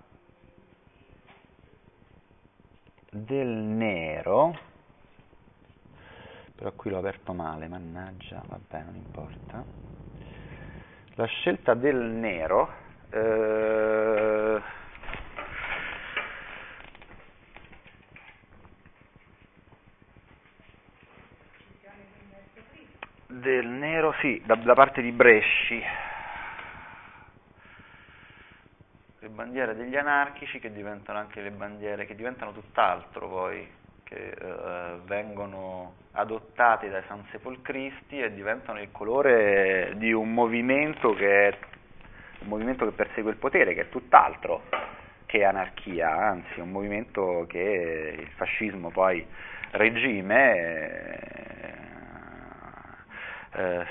del 3.10 3.48
nero, 3.48 4.58
però 6.54 6.72
qui 6.72 6.90
l'ho 6.90 6.98
aperto 6.98 7.32
male, 7.32 7.68
mannaggia, 7.68 8.42
vabbè, 8.46 8.84
non 8.84 8.94
importa. 8.94 9.64
La 11.14 11.26
scelta 11.26 11.74
del 11.74 11.96
nero 11.96 12.72
eh, 13.10 14.62
del 23.32 23.66
nero, 23.66 24.14
sì, 24.20 24.42
da, 24.44 24.54
da 24.56 24.74
parte 24.74 25.00
di 25.00 25.12
Bresci. 25.12 25.82
Le 29.20 29.28
bandiere 29.28 29.74
degli 29.74 29.96
anarchici 29.96 30.58
che 30.58 30.72
diventano 30.72 31.18
anche 31.18 31.40
le 31.40 31.50
bandiere, 31.50 32.06
che 32.06 32.14
diventano 32.14 32.52
tutt'altro 32.52 33.28
poi, 33.28 33.66
che 34.04 34.34
eh, 34.38 34.98
vengono 35.04 35.94
adottate 36.12 36.90
dai 36.90 37.02
Sansepolcristi 37.06 38.20
e 38.20 38.34
diventano 38.34 38.80
il 38.80 38.90
colore 38.90 39.94
di 39.96 40.12
un 40.12 40.34
movimento 40.34 41.14
che 41.14 41.48
è 41.48 41.58
un 42.40 42.48
movimento 42.48 42.84
che 42.84 42.92
persegue 42.92 43.30
il 43.30 43.36
potere, 43.36 43.74
che 43.74 43.82
è 43.82 43.88
tutt'altro 43.88 44.62
che 45.26 45.44
anarchia, 45.44 46.10
anzi 46.10 46.60
un 46.60 46.70
movimento 46.70 47.46
che 47.48 48.16
il 48.18 48.28
fascismo 48.34 48.90
poi 48.90 49.24
regime 49.70 50.56
eh, 50.58 51.91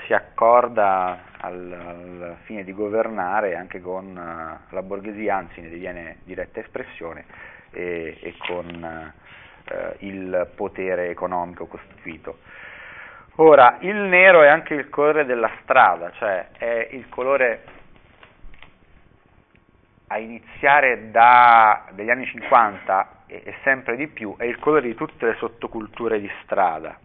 si 0.06 0.12
accorda 0.12 1.20
al, 1.38 1.72
al, 1.72 2.36
fine 2.42 2.64
di 2.64 2.72
governare 2.72 3.54
anche 3.54 3.80
con 3.80 4.06
uh, 4.06 4.74
la 4.74 4.82
borghesia, 4.82 5.36
anzi 5.36 5.60
ne 5.60 5.68
diviene 5.68 6.16
diretta 6.24 6.58
espressione, 6.58 7.24
e, 7.70 8.18
e 8.20 8.34
con 8.38 9.12
uh, 9.14 9.94
il 9.98 10.50
potere 10.56 11.10
economico 11.10 11.66
costituito. 11.66 12.38
Ora, 13.36 13.78
il 13.80 13.94
nero 13.94 14.42
è 14.42 14.48
anche 14.48 14.74
il 14.74 14.88
colore 14.88 15.24
della 15.24 15.50
strada, 15.62 16.10
cioè 16.12 16.48
è 16.58 16.88
il 16.90 17.08
colore 17.08 17.64
a 20.08 20.18
iniziare 20.18 21.10
dagli 21.10 22.10
anni 22.10 22.26
50 22.26 23.22
e, 23.26 23.42
e 23.44 23.54
sempre 23.62 23.96
di 23.96 24.08
più, 24.08 24.34
è 24.36 24.44
il 24.44 24.58
colore 24.58 24.82
di 24.82 24.94
tutte 24.94 25.24
le 25.24 25.34
sottoculture 25.36 26.20
di 26.20 26.30
strada 26.42 26.98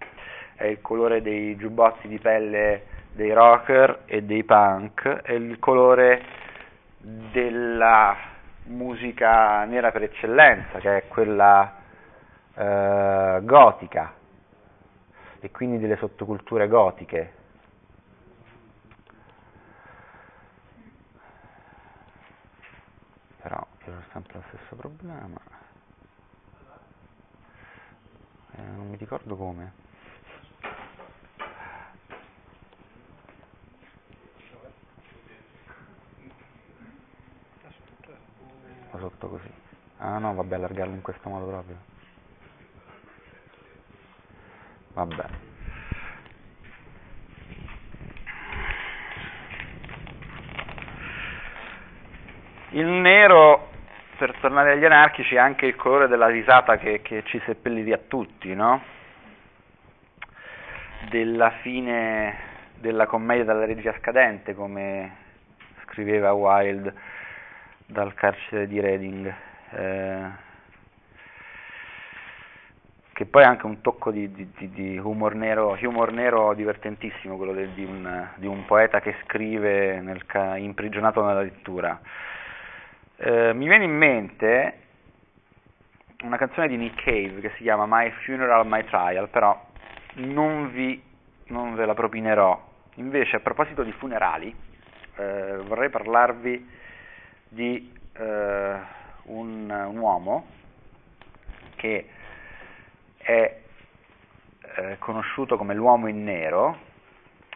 è 0.58 0.66
il 0.66 0.82
colore 0.82 1.22
dei 1.22 1.56
giubbotti 1.56 2.08
di 2.08 2.18
pelle 2.18 2.96
dei 3.12 3.32
rocker 3.32 4.02
e 4.06 4.24
dei 4.24 4.44
punk, 4.44 5.08
è 5.08 5.32
il 5.34 5.60
colore 5.60 6.22
della 6.98 8.16
musica 8.64 9.64
nera 9.66 9.92
per 9.92 10.04
eccellenza, 10.04 10.80
che 10.80 10.98
è 10.98 11.08
quella 11.08 11.76
eh, 12.56 13.40
gotica, 13.44 14.14
e 15.40 15.52
quindi 15.52 15.78
delle 15.78 15.96
sottoculture 15.98 16.68
gotiche. 16.68 17.34
Però 23.42 23.66
io 23.86 23.94
ho 23.94 24.04
sempre 24.12 24.34
lo 24.34 24.44
stesso 24.50 24.76
problema. 24.76 25.38
Eh, 28.56 28.62
non 28.76 28.90
mi 28.90 28.98
ricordo 28.98 29.36
come. 29.36 29.86
Sotto 39.00 39.28
così. 39.28 39.52
Ah 40.00 40.18
no, 40.20 40.34
vabbè, 40.34 40.56
allargarlo 40.56 40.94
in 40.94 41.02
questo 41.02 41.30
modo 41.30 41.48
proprio. 41.48 41.76
Vabbè. 44.94 45.26
Il 52.72 52.86
nero, 52.86 53.70
per 54.18 54.36
tornare 54.40 54.74
agli 54.74 54.86
anarchici, 54.86 55.36
è 55.36 55.40
anche 55.40 55.66
il 55.66 55.76
colore 55.76 56.08
della 56.08 56.28
risata 56.28 56.78
che, 56.78 57.02
che 57.02 57.24
ci 57.26 57.42
seppellì 57.46 57.82
via 57.82 57.98
tutti, 57.98 58.54
no? 58.54 58.84
Della 61.10 61.52
fine 61.62 62.46
della 62.76 63.08
commedia 63.08 63.46
della 63.46 63.66
regia 63.66 63.96
scadente, 63.98 64.54
come 64.54 65.16
scriveva 65.84 66.34
Wilde 66.34 67.17
dal 67.88 68.14
carcere 68.14 68.68
di 68.68 68.80
Reading, 68.82 69.34
eh, 69.72 70.46
che 73.14 73.26
poi 73.26 73.44
è 73.44 73.46
anche 73.46 73.66
un 73.66 73.82
tocco 73.82 74.12
di, 74.12 74.32
di, 74.32 74.70
di 74.70 74.98
humor, 74.98 75.34
nero, 75.34 75.76
humor, 75.82 76.12
nero, 76.12 76.54
divertentissimo, 76.54 77.38
quello 77.38 77.54
del, 77.54 77.70
di, 77.70 77.84
un, 77.84 78.30
di, 78.36 78.46
un, 78.46 78.66
poeta 78.66 79.00
che 79.00 79.16
scrive 79.24 80.02
nel, 80.02 80.24
imprigionato 80.58 81.26
nella 81.26 81.42
lettura. 81.42 82.00
Eh, 83.16 83.54
mi 83.54 83.68
viene 83.68 83.86
in 83.86 83.98
mente 83.98 84.80
una 86.24 86.38
canzone 86.38 86.68
di 86.68 86.76
Nick 86.76 87.04
Cave 87.04 87.40
che 87.40 87.52
si 87.56 87.64
chiama 87.64 87.86
My 87.88 88.12
Funeral, 88.24 88.68
My 88.68 88.84
Trial, 88.84 89.30
però 89.30 89.60
non, 90.16 90.72
vi, 90.72 91.02
non 91.48 91.74
ve 91.74 91.86
la 91.86 91.94
propinerò. 91.94 92.66
Invece, 92.96 93.38
a 93.38 93.40
proposito 93.40 93.84
di 93.84 93.92
funerali, 93.94 94.54
eh, 95.16 95.58
vorrei 95.66 95.90
parlarvi 95.90 96.76
di 97.50 97.94
eh, 98.14 98.76
un, 99.24 99.70
un, 99.70 99.98
uomo 99.98 100.48
che 101.76 102.08
è 103.18 103.60
eh, 104.76 104.96
conosciuto 105.00 105.58
come 105.58 105.74
l'uomo 105.74 106.08
in 106.08 106.24
nero, 106.24 106.78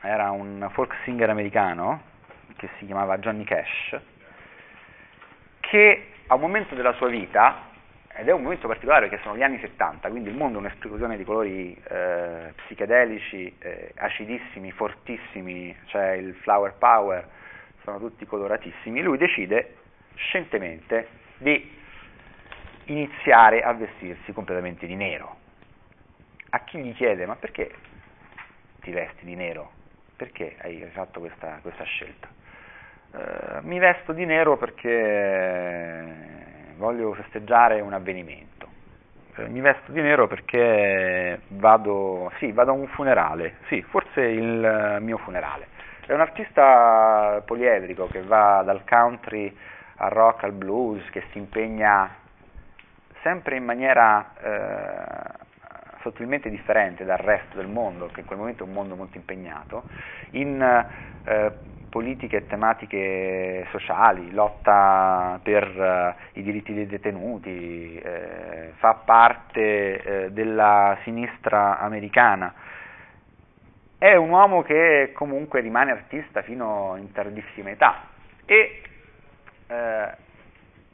era 0.01 0.31
un 0.31 0.67
folk 0.71 0.95
singer 1.03 1.29
americano 1.29 2.09
che 2.55 2.69
si 2.77 2.85
chiamava 2.85 3.17
Johnny 3.17 3.43
Cash, 3.43 3.99
che 5.59 6.07
a 6.27 6.35
un 6.35 6.41
momento 6.41 6.75
della 6.75 6.93
sua 6.93 7.07
vita, 7.07 7.69
ed 8.13 8.27
è 8.27 8.31
un 8.31 8.41
momento 8.41 8.67
particolare 8.67 9.07
perché 9.07 9.23
sono 9.23 9.37
gli 9.37 9.43
anni 9.43 9.59
70, 9.59 10.09
quindi 10.09 10.29
il 10.29 10.35
mondo 10.35 10.57
è 10.57 10.61
un'esplosione 10.61 11.17
di 11.17 11.23
colori 11.23 11.75
eh, 11.87 12.53
psichedelici, 12.65 13.55
eh, 13.59 13.91
acidissimi, 13.95 14.71
fortissimi, 14.71 15.75
cioè 15.85 16.11
il 16.11 16.33
flower 16.35 16.73
power, 16.77 17.27
sono 17.83 17.99
tutti 17.99 18.25
coloratissimi, 18.25 19.01
lui 19.01 19.17
decide 19.17 19.75
scientemente 20.16 21.07
di 21.38 21.80
iniziare 22.86 23.62
a 23.62 23.74
vestirsi 23.74 24.32
completamente 24.34 24.86
di 24.86 24.95
nero. 24.95 25.38
A 26.49 26.59
chi 26.64 26.80
gli 26.80 26.93
chiede 26.95 27.26
ma 27.26 27.36
perché 27.36 27.72
ti 28.82 28.91
vesti 28.91 29.26
di 29.26 29.36
nero? 29.36 29.72
Perché 30.16 30.55
hai 30.62 30.88
fatto 30.91 31.20
questa, 31.20 31.59
questa 31.62 31.84
scelta? 31.84 32.28
Uh, 33.12 33.59
mi 33.62 33.78
vesto 33.80 34.14
di 34.14 34.26
nero 34.26 34.57
perché 34.57 36.05
voglio 36.78 37.14
festeggiare 37.14 37.82
un 37.82 37.93
avvenimento. 37.93 38.68
Uh, 39.36 39.49
mi 39.49 39.62
vesto 39.62 39.91
di 39.91 40.01
nero 40.01 40.28
perché 40.28 41.41
vado, 41.47 42.32
sì, 42.38 42.51
vado 42.51 42.72
a 42.72 42.74
un 42.74 42.88
funerale, 42.88 43.55
sì, 43.68 43.82
forse 43.82 44.22
il 44.22 44.97
mio 45.01 45.18
funerale. 45.18 45.68
È 46.05 46.14
un 46.14 46.22
artista 46.22 47.41
poliedrico 47.45 48.07
che 48.07 48.22
va 48.22 48.62
dal 48.64 48.84
country 48.86 49.55
al 50.01 50.09
rock, 50.09 50.43
al 50.43 50.53
blues, 50.53 51.07
che 51.11 51.23
si 51.31 51.37
impegna 51.37 52.09
sempre 53.21 53.55
in 53.55 53.63
maniera 53.63 54.33
eh, 54.41 55.49
sottilmente 56.01 56.49
differente 56.49 57.05
dal 57.05 57.19
resto 57.19 57.57
del 57.57 57.67
mondo, 57.67 58.07
che 58.07 58.21
in 58.21 58.25
quel 58.25 58.39
momento 58.39 58.63
è 58.63 58.67
un 58.67 58.73
mondo 58.73 58.95
molto 58.95 59.17
impegnato, 59.17 59.83
in 60.31 60.59
eh, 61.23 61.51
politiche 61.89 62.37
e 62.37 62.47
tematiche 62.47 63.67
sociali, 63.69 64.31
lotta 64.31 65.39
per 65.43 65.63
eh, 65.63 66.39
i 66.39 66.41
diritti 66.41 66.73
dei 66.73 66.87
detenuti, 66.87 67.99
eh, 67.99 68.71
fa 68.77 68.95
parte 69.05 70.01
eh, 70.01 70.31
della 70.31 70.97
sinistra 71.03 71.77
americana. 71.77 72.53
È 73.99 74.15
un 74.15 74.29
uomo 74.29 74.63
che 74.63 75.11
comunque 75.13 75.59
rimane 75.59 75.91
artista 75.91 76.41
fino 76.41 76.95
in 76.97 77.11
tardissima 77.11 77.69
età 77.69 78.07
e 78.45 78.81
eh, 79.72 80.15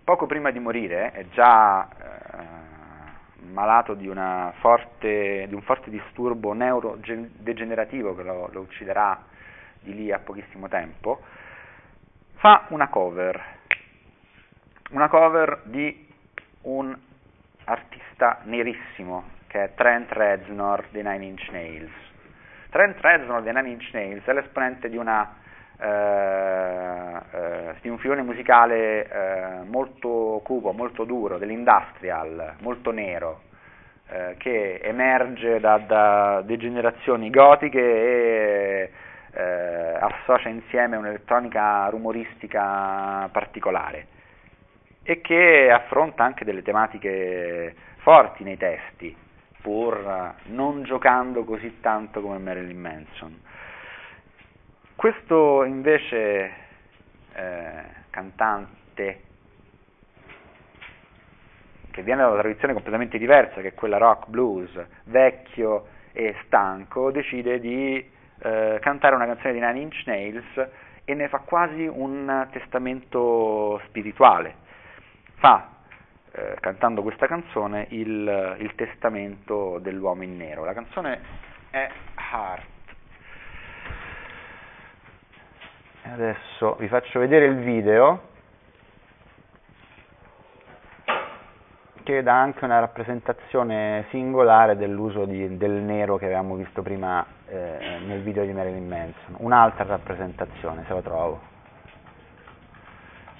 poco 0.03 0.27
prima 0.27 0.51
di 0.51 0.59
morire, 0.59 1.11
è 1.11 1.25
già 1.29 1.87
eh, 1.87 3.45
malato 3.51 3.95
di, 3.95 4.07
forte, 4.59 5.45
di 5.47 5.53
un 5.53 5.61
forte 5.63 5.89
disturbo 5.89 6.53
neurodegenerativo 6.53 8.15
che 8.15 8.23
lo, 8.23 8.49
lo 8.51 8.61
ucciderà 8.61 9.19
di 9.81 9.95
lì 9.95 10.11
a 10.11 10.19
pochissimo 10.19 10.67
tempo, 10.67 11.21
fa 12.35 12.65
una 12.69 12.87
cover, 12.87 13.43
una 14.91 15.09
cover 15.09 15.61
di 15.63 16.07
un 16.61 16.95
artista 17.63 18.41
nerissimo 18.43 19.35
che 19.47 19.63
è 19.63 19.73
Trent 19.73 20.11
Reznor 20.11 20.87
dei 20.91 21.03
Nine 21.03 21.25
Inch 21.25 21.49
Nails. 21.49 21.91
Trent 22.69 22.99
Reznor 22.99 23.41
dei 23.41 23.53
Nine 23.53 23.69
Inch 23.69 23.89
Nails 23.93 24.23
è 24.25 24.33
l'esponente 24.33 24.89
di, 24.89 24.97
una, 24.97 25.35
di 27.81 27.89
un 27.89 27.97
filone 27.99 28.23
musicale 28.23 29.07
eh, 29.07 29.63
molto 29.65 30.41
cupo, 30.43 30.71
molto 30.71 31.03
duro, 31.03 31.37
dell'industrial, 31.37 32.55
molto 32.59 32.91
nero, 32.91 33.41
eh, 34.09 34.35
che 34.37 34.79
emerge 34.81 35.59
da, 35.59 35.77
da 35.77 36.41
degenerazioni 36.41 37.29
gotiche 37.29 37.79
e 37.79 38.91
eh, 39.33 39.97
associa 39.99 40.49
insieme 40.49 40.97
un'elettronica 40.97 41.87
rumoristica 41.89 43.29
particolare 43.31 44.07
e 45.03 45.21
che 45.21 45.69
affronta 45.71 46.23
anche 46.23 46.43
delle 46.43 46.63
tematiche 46.63 47.75
forti 47.97 48.43
nei 48.43 48.57
testi, 48.57 49.15
pur 49.61 50.33
non 50.47 50.83
giocando 50.83 51.43
così 51.43 51.79
tanto 51.79 52.21
come 52.21 52.37
Marilyn 52.39 52.79
Manson. 52.79 53.39
Questo 54.97 55.63
invece 55.63 56.51
eh, 57.33 57.83
cantante 58.09 59.21
che 61.91 62.01
viene 62.01 62.21
da 62.21 62.29
una 62.29 62.39
tradizione 62.39 62.73
completamente 62.73 63.19
diversa, 63.19 63.61
che 63.61 63.67
è 63.67 63.73
quella 63.75 63.97
rock 63.97 64.27
blues, 64.27 64.71
vecchio 65.03 65.85
e 66.13 66.35
stanco, 66.45 67.11
decide 67.11 67.59
di 67.59 68.03
eh, 68.39 68.79
cantare 68.81 69.13
una 69.13 69.27
canzone 69.27 69.53
di 69.53 69.59
Nine 69.59 69.79
Inch 69.81 70.01
Nails 70.07 70.67
e 71.05 71.13
ne 71.13 71.27
fa 71.27 71.41
quasi 71.41 71.85
un 71.85 72.47
testamento 72.51 73.79
spirituale. 73.85 74.55
Fa, 75.35 75.73
eh, 76.31 76.55
cantando 76.59 77.03
questa 77.03 77.27
canzone, 77.27 77.85
il, 77.89 78.55
il 78.57 78.73
testamento 78.73 79.77
dell'uomo 79.77 80.23
in 80.23 80.35
nero. 80.37 80.65
La 80.65 80.73
canzone 80.73 81.21
è 81.69 81.87
Heart. 82.15 82.76
Adesso 86.11 86.75
vi 86.79 86.87
faccio 86.87 87.19
vedere 87.19 87.45
il 87.45 87.57
video 87.57 88.35
che 92.03 92.23
dà 92.23 92.39
anche 92.39 92.63
una 92.63 92.79
rappresentazione 92.79 94.05
singolare 94.09 94.77
dell'uso 94.77 95.25
di, 95.25 95.57
del 95.57 95.71
nero 95.71 96.15
che 96.15 96.25
avevamo 96.25 96.55
visto 96.55 96.81
prima 96.81 97.25
eh, 97.47 97.99
nel 98.05 98.21
video 98.21 98.45
di 98.45 98.53
Marilyn 98.53 98.87
Manson. 98.87 99.35
Un'altra 99.39 99.83
rappresentazione, 99.83 100.85
se 100.87 100.93
la 100.93 101.01
trovo. 101.01 101.41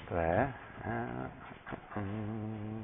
Dov'è? 0.08 0.48
Eh, 0.84 1.98
mm. 1.98 2.77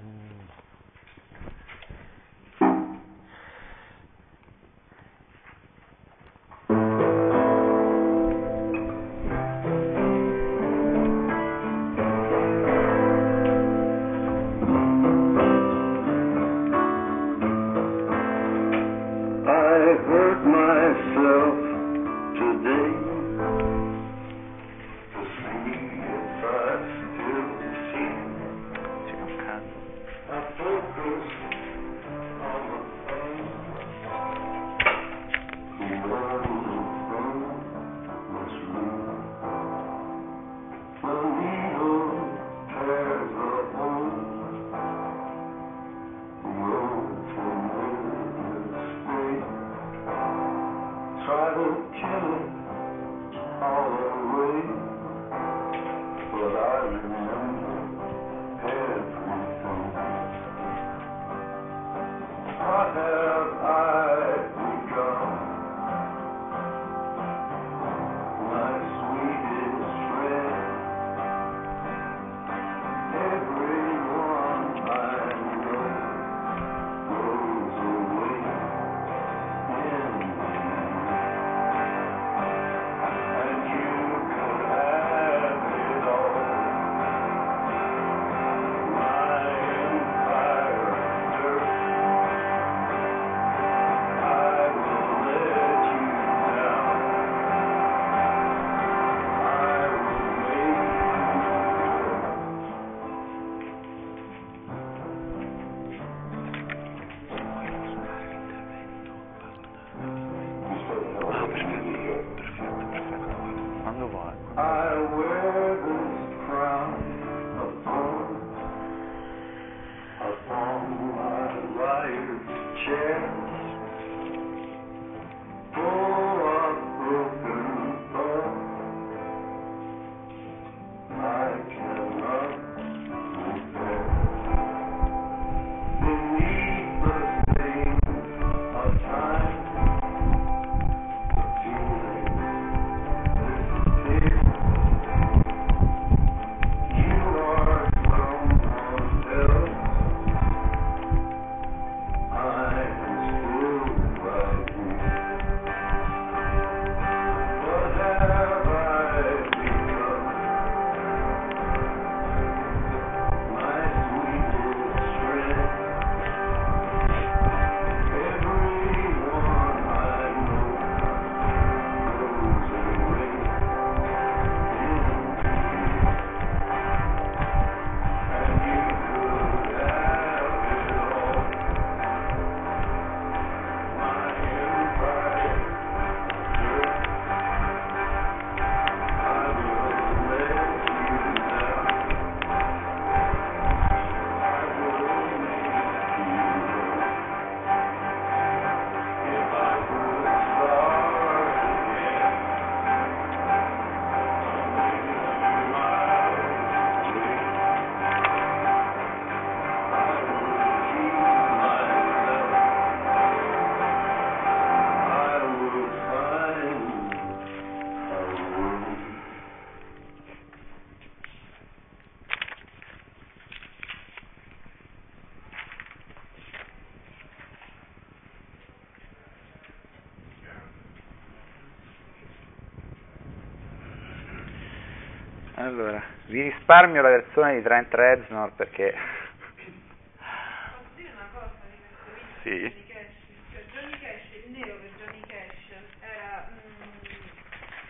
Allora, 235.74 236.00
vi 236.26 236.40
risparmio 236.40 237.02
la 237.02 237.08
versione 237.08 237.56
di 237.56 237.62
Trent 237.62 237.92
Reznor 237.92 238.52
perché... 238.52 238.94
Posso 238.94 240.88
dire 240.94 241.10
una 241.10 241.28
cosa 241.32 241.50
di 241.66 241.78
questo 241.82 242.14
video 242.14 242.68
Sì. 242.70 242.74
di 242.76 242.84
Johnny 242.86 242.86
Cash? 242.86 243.18
Cioè 243.50 243.62
Johnny 243.74 243.98
Cash, 243.98 244.26
il 244.38 244.50
nero 244.54 244.74
per 244.78 244.90
Johnny 245.02 245.20
Cash 245.26 245.66
era 245.98 246.46
mm, 246.48 247.02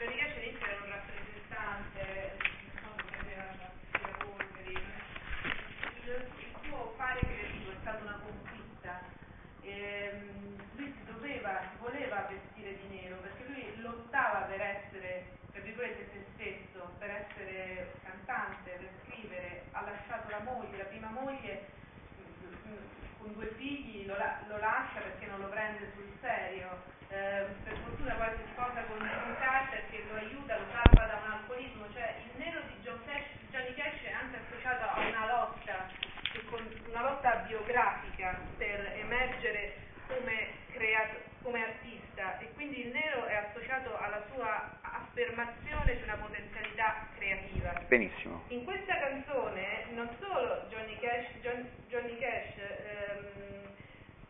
Johnny 0.00 0.16
Cash 0.16 0.32
all'inizio 0.32 0.64
era 0.66 0.80
un 0.80 0.90
rappresentante, 0.96 2.02
non 2.80 2.96
so 2.96 3.04
come 3.04 3.32
era 3.36 3.46
la 3.52 3.68
Wolverine. 4.32 4.92
Il, 5.44 6.08
il 6.08 6.52
suo 6.64 6.94
fare 6.96 7.20
creativo 7.20 7.68
è 7.70 7.76
stata 7.82 8.00
una 8.00 8.18
conquista. 8.24 8.92
Ehm, 9.60 10.56
lui 10.76 10.88
si 10.96 11.04
doveva, 11.12 11.60
si 11.68 11.76
voleva 11.84 12.26
vestire 12.32 12.78
di 12.80 12.96
nero 12.96 13.16
perché 13.20 13.44
lui 13.44 13.76
lottava 13.82 14.48
per 14.48 14.60
essere, 14.62 15.36
tra 15.52 15.60
virgolette, 15.60 16.08
se 16.12 16.22
stesso, 16.32 16.92
per 16.98 17.08
essere 17.10 17.92
cantante, 18.02 18.70
per 18.76 18.88
scrivere, 19.04 19.64
ha 19.72 19.82
lasciato 19.82 20.28
la 20.30 20.40
moglie, 20.40 20.76
la 20.76 20.84
prima 20.84 21.08
moglie 21.08 21.68
mm, 22.66 22.76
con 23.18 23.32
due 23.34 23.46
figli 23.56 24.04
lo, 24.06 24.16
la- 24.16 24.40
lo 24.48 24.58
lascia 24.58 25.00
perché 25.00 25.26
non 25.26 25.40
lo 25.40 25.48
prende 25.48 25.90
sul 25.94 26.10
serio, 26.20 26.92
Eh, 27.08 27.44
per 27.62 27.76
fortuna 27.84 28.14
poi 28.14 28.28
si 28.36 28.50
sposa 28.52 28.82
con 28.88 28.98
Jim 28.98 29.36
Carter 29.38 29.82
che 29.90 30.02
lo 30.08 30.16
aiuta, 30.16 30.58
lo 30.58 30.66
salva 30.72 31.06
da 31.06 31.20
un 31.24 31.30
alcolismo, 31.32 31.86
cioè 31.92 32.14
il 32.24 32.32
nero 32.42 32.60
di 32.66 32.74
John 32.82 32.98
Cash, 33.06 33.28
Johnny 33.50 33.74
Cash 33.74 34.02
è 34.02 34.10
anche 34.12 34.38
associato 34.42 34.84
a 34.88 34.98
una 35.06 35.26
lotta, 35.26 35.86
che 36.32 36.44
con- 36.46 36.82
una 36.88 37.02
lotta 37.02 37.44
biografica 37.46 38.40
per 38.56 38.92
emergere 38.96 39.76
come, 40.08 40.48
creato- 40.72 41.20
come 41.42 41.62
artista 41.62 42.38
e 42.40 42.50
quindi 42.54 42.86
il 42.86 42.92
nero 42.92 43.26
è 43.26 43.34
associato 43.36 43.96
alla 43.98 44.22
sua 44.32 44.72
affermazione 44.80 45.94
di 45.96 46.02
una 46.02 46.16
potenzialità 46.16 47.06
creativa. 47.16 47.72
Benissimo. 47.86 48.42
In 48.48 48.64
questa 48.64 48.98
canzone 48.98 49.84
non 49.90 50.08
solo 50.18 50.64
Johnny 50.70 50.98
Cash, 50.98 51.26
John- 51.42 51.68
Johnny 51.86 52.18
Cash 52.18 52.56
ehm, 52.58 53.68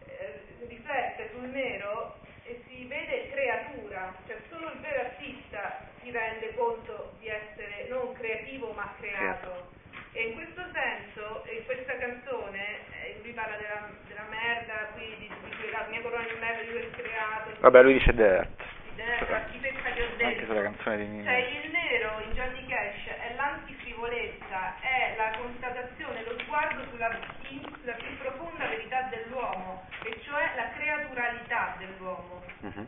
eh, 0.06 0.42
riflette 0.68 1.30
sul 1.32 1.48
nero 1.48 2.20
e 2.46 2.62
si 2.68 2.84
vede 2.86 3.30
creatura, 3.30 4.12
cioè 4.26 4.36
solo 4.50 4.70
il 4.70 4.78
vero 4.80 5.00
artista 5.00 5.80
si 6.02 6.03
rende 6.14 6.54
conto 6.54 7.12
di 7.18 7.28
essere 7.28 7.86
non 7.88 8.14
creativo 8.14 8.72
ma 8.72 8.94
creato. 9.00 9.72
E 10.12 10.28
in 10.28 10.34
questo 10.34 10.62
senso, 10.72 11.42
in 11.50 11.64
questa 11.64 11.96
canzone, 11.98 12.62
eh, 13.02 13.18
lui 13.22 13.32
parla 13.32 13.56
della, 13.56 13.90
della 14.06 14.26
merda, 14.30 14.74
qui, 14.94 15.06
di, 15.18 15.26
di, 15.28 15.70
la 15.72 15.86
mia 15.90 16.00
corona 16.02 16.22
di 16.22 16.38
merda 16.38 16.62
di 16.62 16.68
è 16.78 16.90
creato, 16.90 17.50
Vabbè, 17.58 17.82
lui 17.82 17.94
dice 17.94 18.14
Dirt. 18.14 18.62
di 18.84 18.94
dentro, 18.94 19.28
la 19.28 19.42
schifezza 19.48 19.90
che 19.90 20.02
ho 20.02 20.06
Anche 20.06 20.16
dentro. 20.24 20.46
sulla 20.46 20.62
canzone 20.62 20.96
di 20.98 21.24
Cioè 21.24 21.34
Nino. 21.34 21.64
il 21.64 21.70
nero 21.72 22.20
in 22.20 22.30
Johnny 22.32 22.66
Cash 22.68 23.06
è 23.08 23.34
l'antifrivolezza, 23.34 24.80
è 24.80 25.14
la 25.16 25.36
constatazione, 25.36 26.22
lo 26.22 26.38
sguardo 26.38 26.84
sulla, 26.90 27.10
in- 27.48 27.74
sulla 27.80 27.94
più 27.94 28.16
profonda 28.18 28.66
verità 28.68 29.02
dell'uomo, 29.10 29.82
e 30.04 30.20
cioè 30.22 30.48
la 30.54 30.70
creaturalità 30.78 31.74
dell'uomo. 31.78 32.40
Mhm. 32.60 32.86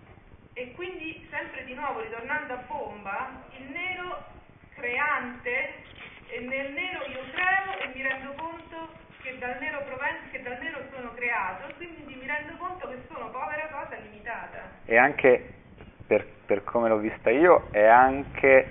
E 0.54 0.72
quindi 0.72 1.26
sempre 1.28 1.64
di 1.64 1.74
nuovo 1.74 2.00
ritornando 2.00 2.52
a 2.54 2.56
bomba, 2.68 3.42
il 3.58 3.68
nero 3.68 4.24
creante, 4.74 5.74
e 6.28 6.40
nel 6.40 6.72
nero 6.72 7.04
io 7.06 7.22
creo 7.32 7.78
e 7.78 7.86
mi 7.94 8.02
rendo 8.02 8.32
conto 8.32 8.88
che 9.22 9.38
dal 9.38 9.56
nero 9.60 9.82
provengo, 9.84 10.30
che 10.32 10.42
dal 10.42 10.58
nero 10.60 10.80
sono 10.92 11.12
creato, 11.14 11.68
e 11.68 11.74
quindi 11.74 12.14
mi 12.14 12.26
rendo 12.26 12.56
conto 12.56 12.88
che 12.88 12.98
sono 13.08 13.30
povera 13.30 13.66
cosa 13.68 13.96
limitata. 13.96 14.70
E 14.86 14.96
anche, 15.26 15.54
per, 16.06 16.26
per 16.46 16.64
come 16.64 16.88
l'ho 16.88 16.98
vista 16.98 17.30
io, 17.30 17.68
è 17.70 17.84
anche 17.84 18.68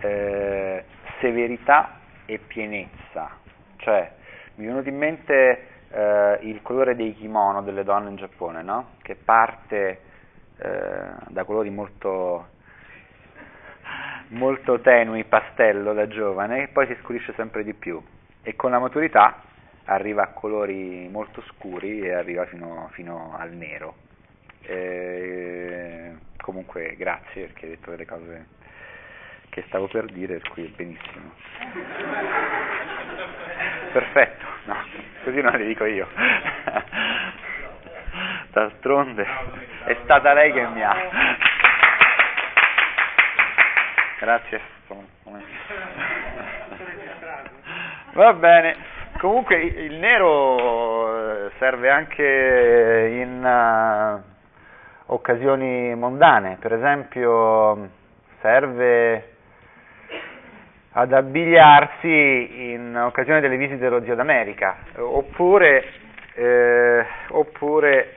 eh, 0.00 0.84
severità 1.20 2.00
e 2.26 2.38
pienezza. 2.38 3.30
Cioè, 3.76 4.12
mi 4.56 4.64
è 4.66 4.68
venuto 4.68 4.88
in 4.88 4.98
mente 4.98 5.66
eh, 5.90 6.38
il 6.42 6.60
colore 6.62 6.94
dei 6.94 7.14
kimono 7.14 7.62
delle 7.62 7.82
donne 7.82 8.10
in 8.10 8.16
Giappone, 8.16 8.62
no? 8.62 8.90
Che 9.00 9.14
parte 9.14 10.00
eh, 10.58 11.08
da 11.28 11.44
colori 11.44 11.70
molto, 11.70 12.48
molto 14.28 14.80
tenui, 14.80 15.24
pastello 15.24 15.94
da 15.94 16.06
giovane, 16.06 16.64
e 16.64 16.68
poi 16.68 16.86
si 16.86 16.96
scurisce 17.00 17.32
sempre 17.34 17.64
di 17.64 17.72
più. 17.72 18.00
E 18.42 18.54
con 18.54 18.70
la 18.70 18.78
maturità 18.78 19.42
arriva 19.84 20.22
a 20.22 20.28
colori 20.28 21.08
molto 21.10 21.42
scuri 21.42 22.00
e 22.02 22.12
arriva 22.12 22.44
fino, 22.46 22.88
fino 22.92 23.34
al 23.36 23.52
nero. 23.52 24.08
Eh, 24.72 26.14
comunque 26.36 26.94
grazie 26.96 27.46
perché 27.46 27.64
hai 27.64 27.70
detto 27.72 27.90
delle 27.90 28.06
cose 28.06 28.46
che 29.48 29.64
stavo 29.66 29.88
per 29.88 30.04
dire, 30.04 30.38
per 30.38 30.48
cui 30.50 30.72
benissimo. 30.76 31.32
Perfetto, 33.90 34.46
no, 34.66 34.76
così 35.24 35.40
non 35.40 35.56
le 35.56 35.66
dico 35.66 35.84
io. 35.86 36.06
D'altronde 38.52 39.26
è 39.86 39.96
stata 40.04 40.32
lei 40.34 40.52
che 40.52 40.64
mi 40.68 40.84
ha. 40.84 40.94
Grazie. 44.20 44.60
Va 48.12 48.32
bene, 48.34 48.76
comunque 49.18 49.56
il 49.56 49.94
nero 49.94 51.50
serve 51.58 51.90
anche 51.90 53.08
in 53.12 53.44
eh, 53.44 54.38
occasioni 55.12 55.94
mondane, 55.94 56.56
per 56.60 56.72
esempio 56.72 57.88
serve 58.40 59.28
ad 60.92 61.12
abbigliarsi 61.12 62.72
in 62.72 62.96
occasione 62.96 63.40
delle 63.40 63.56
visite 63.56 63.78
dello 63.78 64.02
zio 64.02 64.14
d'America, 64.14 64.76
oppure, 64.96 65.84
eh, 66.34 67.06
oppure, 67.28 68.16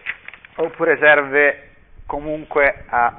oppure 0.56 0.98
serve 0.98 1.70
comunque 2.06 2.84
a, 2.88 3.16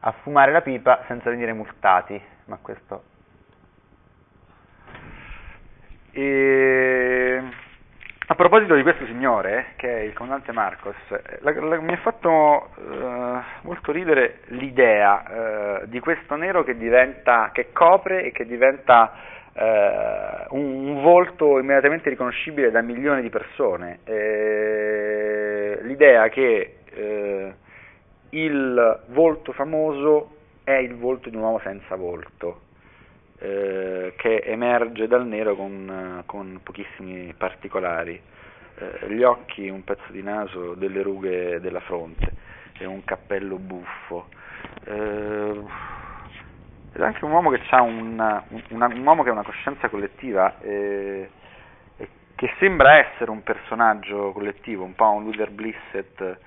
a 0.00 0.12
fumare 0.22 0.52
la 0.52 0.62
pipa 0.62 1.04
senza 1.06 1.30
venire 1.30 1.52
multati, 1.52 2.20
ma 2.46 2.58
questo 2.62 3.10
e, 6.12 7.42
a 8.32 8.34
proposito 8.34 8.74
di 8.74 8.82
questo 8.82 9.04
signore, 9.04 9.74
che 9.76 9.94
è 9.94 10.00
il 10.00 10.14
comandante 10.14 10.52
Marcos, 10.52 10.96
la- 11.40 11.52
la- 11.52 11.80
mi 11.80 11.92
ha 11.92 11.98
fatto 11.98 12.70
eh, 12.78 13.40
molto 13.62 13.92
ridere 13.92 14.38
l'idea 14.46 15.82
eh, 15.82 15.88
di 15.88 16.00
questo 16.00 16.34
nero 16.36 16.64
che, 16.64 16.78
diventa, 16.78 17.50
che 17.52 17.72
copre 17.72 18.24
e 18.24 18.32
che 18.32 18.46
diventa 18.46 19.12
eh, 19.52 20.46
un, 20.48 20.88
un 20.88 21.02
volto 21.02 21.58
immediatamente 21.58 22.08
riconoscibile 22.08 22.70
da 22.70 22.80
milioni 22.80 23.20
di 23.20 23.28
persone. 23.28 23.98
L'idea 25.82 26.28
che 26.30 26.76
eh, 26.90 27.54
il 28.30 29.00
volto 29.08 29.52
famoso 29.52 30.36
è 30.64 30.72
il 30.72 30.94
volto 30.94 31.28
di 31.28 31.36
un 31.36 31.42
uomo 31.42 31.58
senza 31.58 31.96
volto 31.96 32.61
eh, 33.42 34.14
che 34.16 34.42
emerge 34.44 35.08
dal 35.08 35.26
nero 35.26 35.56
con, 35.56 36.22
con 36.26 36.60
pochissimi 36.62 37.34
particolari, 37.36 38.20
Eh, 38.74 39.08
gli 39.12 39.22
occhi, 39.22 39.68
un 39.68 39.84
pezzo 39.84 40.10
di 40.12 40.22
naso, 40.22 40.72
delle 40.74 41.02
rughe 41.02 41.60
della 41.60 41.80
fronte 41.80 42.32
e 42.78 42.86
un 42.86 43.04
cappello 43.04 43.58
buffo. 43.58 44.28
Eh, 44.86 45.62
ed 46.94 47.00
è 47.00 47.04
anche 47.04 47.24
un 47.24 47.32
uomo 47.32 47.50
che 47.50 47.60
ha 47.70 47.82
una, 47.82 48.42
una- 48.70 48.86
un 48.86 49.04
uomo 49.06 49.22
che 49.22 49.28
ha 49.28 49.32
una 49.32 49.42
coscienza 49.44 49.88
collettiva 49.90 50.58
eh, 50.60 51.30
e 51.98 52.08
che 52.34 52.50
sembra 52.58 52.96
essere 52.96 53.30
un 53.30 53.42
personaggio 53.42 54.32
collettivo, 54.32 54.84
un 54.84 54.94
po' 54.94 55.10
un 55.10 55.24
Luther 55.24 55.50
Blissett 55.50 56.38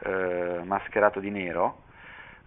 eh, 0.00 0.60
mascherato 0.64 1.20
di 1.20 1.30
nero, 1.30 1.82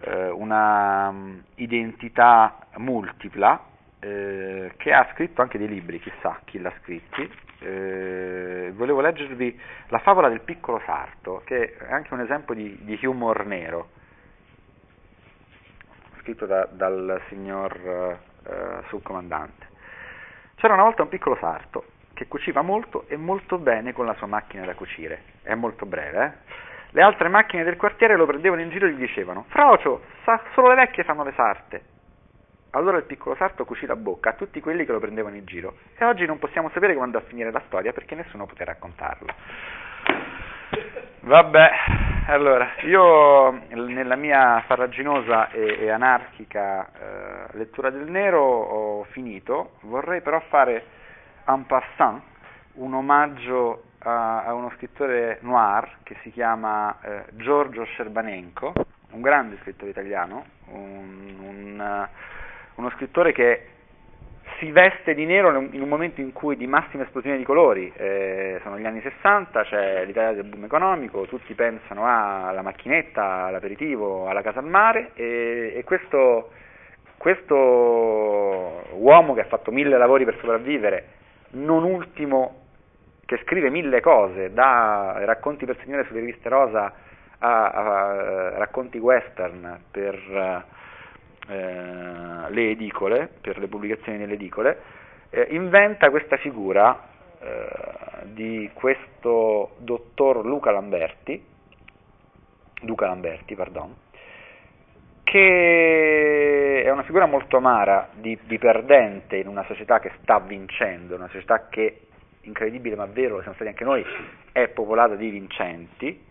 eh, 0.01 0.29
una 0.29 1.11
mm, 1.11 1.39
identità 1.55 2.57
multipla 2.77 3.59
eh, 3.99 4.73
che 4.77 4.93
ha 4.93 5.07
scritto 5.13 5.41
anche 5.41 5.57
dei 5.57 5.67
libri, 5.67 5.99
chissà 5.99 6.39
chi 6.45 6.59
l'ha 6.59 6.73
scritti. 6.81 7.29
Eh, 7.59 8.71
volevo 8.75 9.01
leggervi 9.01 9.59
la 9.87 9.99
favola 9.99 10.29
del 10.29 10.41
piccolo 10.41 10.79
sarto, 10.85 11.41
che 11.45 11.75
è 11.77 11.91
anche 11.91 12.13
un 12.13 12.21
esempio 12.21 12.53
di, 12.53 12.77
di 12.81 13.05
humor 13.05 13.45
nero, 13.45 13.89
scritto 16.19 16.45
da- 16.45 16.67
dal 16.71 17.19
signor 17.29 18.19
eh, 18.43 18.83
subcomandante. 18.89 19.65
C'era 20.55 20.73
una 20.73 20.83
volta 20.83 21.03
un 21.03 21.09
piccolo 21.09 21.37
sarto 21.39 21.85
che 22.13 22.27
cuciva 22.27 22.61
molto 22.61 23.05
e 23.07 23.15
molto 23.15 23.57
bene 23.59 23.93
con 23.93 24.05
la 24.05 24.15
sua 24.15 24.27
macchina 24.27 24.65
da 24.65 24.73
cucire. 24.73 25.21
È 25.43 25.53
molto 25.53 25.85
breve, 25.85 26.25
eh? 26.25 26.66
Le 26.91 27.01
altre 27.01 27.29
macchine 27.29 27.63
del 27.63 27.77
quartiere 27.77 28.15
lo 28.15 28.25
prendevano 28.25 28.61
in 28.61 28.69
giro 28.69 28.85
e 28.85 28.91
gli 28.91 28.99
dicevano: 28.99 29.45
Frocio, 29.49 30.03
sa, 30.23 30.41
solo 30.53 30.69
le 30.69 30.75
vecchie 30.75 31.03
fanno 31.03 31.23
le 31.23 31.33
sarte. 31.35 31.81
Allora 32.71 32.97
il 32.97 33.03
piccolo 33.05 33.35
sarto 33.35 33.65
cucì 33.65 33.85
la 33.85 33.95
bocca 33.95 34.31
a 34.31 34.33
tutti 34.33 34.59
quelli 34.59 34.85
che 34.85 34.91
lo 34.91 34.99
prendevano 34.99 35.35
in 35.35 35.45
giro. 35.45 35.77
E 35.97 36.05
oggi 36.05 36.25
non 36.25 36.37
possiamo 36.37 36.69
sapere 36.73 36.93
come 36.93 37.05
andò 37.05 37.17
a 37.17 37.23
finire 37.27 37.51
la 37.51 37.61
storia 37.65 37.93
perché 37.93 38.15
nessuno 38.15 38.45
poté 38.45 38.65
raccontarla. 38.65 39.33
Vabbè, 41.21 41.69
allora, 42.27 42.69
io 42.83 43.51
nella 43.69 44.15
mia 44.15 44.63
farraginosa 44.65 45.49
e, 45.49 45.77
e 45.79 45.89
anarchica 45.89 46.87
eh, 46.87 47.57
lettura 47.57 47.89
del 47.89 48.09
nero 48.09 48.41
ho 48.41 49.03
finito, 49.05 49.71
vorrei 49.81 50.21
però 50.21 50.39
fare 50.47 50.85
en 51.47 51.65
passant 51.65 52.21
un 52.73 52.93
omaggio 52.93 53.83
a, 53.99 54.53
uno 54.53 54.71
scrittore 54.75 55.39
noir 55.41 55.97
che 56.03 56.15
si 56.21 56.31
chiama 56.31 56.97
eh, 57.01 57.23
Giorgio 57.33 57.83
Scerbanenko, 57.83 58.73
un 59.11 59.21
grande 59.21 59.57
scrittore 59.61 59.91
italiano, 59.91 60.45
un, 60.67 61.35
un, 61.39 62.07
uno 62.75 62.89
scrittore 62.91 63.31
che 63.31 63.67
si 64.59 64.71
veste 64.71 65.13
di 65.13 65.25
nero 65.25 65.55
in 65.71 65.81
un 65.81 65.87
momento 65.87 66.19
in 66.19 66.33
cui 66.33 66.55
di 66.55 66.65
massima 66.67 67.03
esplosione 67.03 67.37
di 67.37 67.43
colori, 67.43 67.91
eh, 67.95 68.59
sono 68.63 68.79
gli 68.79 68.85
anni 68.85 69.01
60, 69.01 69.63
c'è 69.63 70.05
l'Italia 70.05 70.33
del 70.33 70.49
boom 70.49 70.63
economico, 70.63 71.25
tutti 71.25 71.53
pensano 71.53 72.05
alla 72.05 72.61
macchinetta, 72.61 73.45
all'aperitivo, 73.45 74.27
alla 74.27 74.41
casa 74.41 74.59
al 74.59 74.65
mare 74.65 75.11
e, 75.13 75.73
e 75.75 75.83
questo, 75.83 76.51
questo, 77.17 77.55
uomo 77.55 79.33
che 79.33 79.41
ha 79.41 79.47
fatto 79.47 79.71
mille 79.71 79.97
lavori 79.97 80.25
per 80.25 80.37
sopravvivere, 80.39 81.05
non 81.51 81.83
ultimo 81.83 82.65
che 83.27 83.41
scrive 83.43 83.69
mille 83.69 83.99
cose, 83.99 84.53
da 84.53 85.17
racconti 85.25 85.65
per 85.65 85.77
signore 85.83 86.05
sulle 86.05 86.21
riviste 86.21 86.47
rosa 86.47 86.93
a, 87.39 87.69
a 87.69 88.57
racconti 88.57 88.97
western 88.97 89.81
per 89.91 90.65
eh, 91.49 92.49
le 92.49 92.69
edicole, 92.69 93.29
per 93.41 93.59
le 93.59 93.67
pubblicazioni 93.67 94.17
nelle 94.17 94.35
edicole, 94.35 94.81
eh, 95.29 95.45
inventa 95.51 96.09
questa 96.09 96.37
figura 96.37 96.97
eh, 97.39 98.25
di 98.27 98.69
questo 98.73 99.75
dottor 99.79 100.45
Luca 100.45 100.71
Lamberti, 100.71 101.45
Luca 102.83 103.07
Lamberti, 103.07 103.55
pardon, 103.55 103.93
che 105.23 106.83
è 106.85 106.89
una 106.89 107.03
figura 107.03 107.25
molto 107.25 107.57
amara 107.57 108.07
di, 108.13 108.39
di, 108.45 108.57
perdente 108.57 109.35
in 109.35 109.47
una 109.47 109.65
società 109.65 109.99
che 109.99 110.13
sta 110.21 110.39
vincendo, 110.39 111.15
una 111.15 111.27
società 111.27 111.67
che, 111.69 112.07
incredibile 112.47 112.95
ma 112.95 113.05
vero, 113.05 113.39
siamo 113.41 113.55
stati 113.55 113.69
anche 113.69 113.83
noi, 113.83 114.03
è 114.51 114.67
popolata 114.69 115.15
di 115.15 115.29
vincenti 115.29 116.25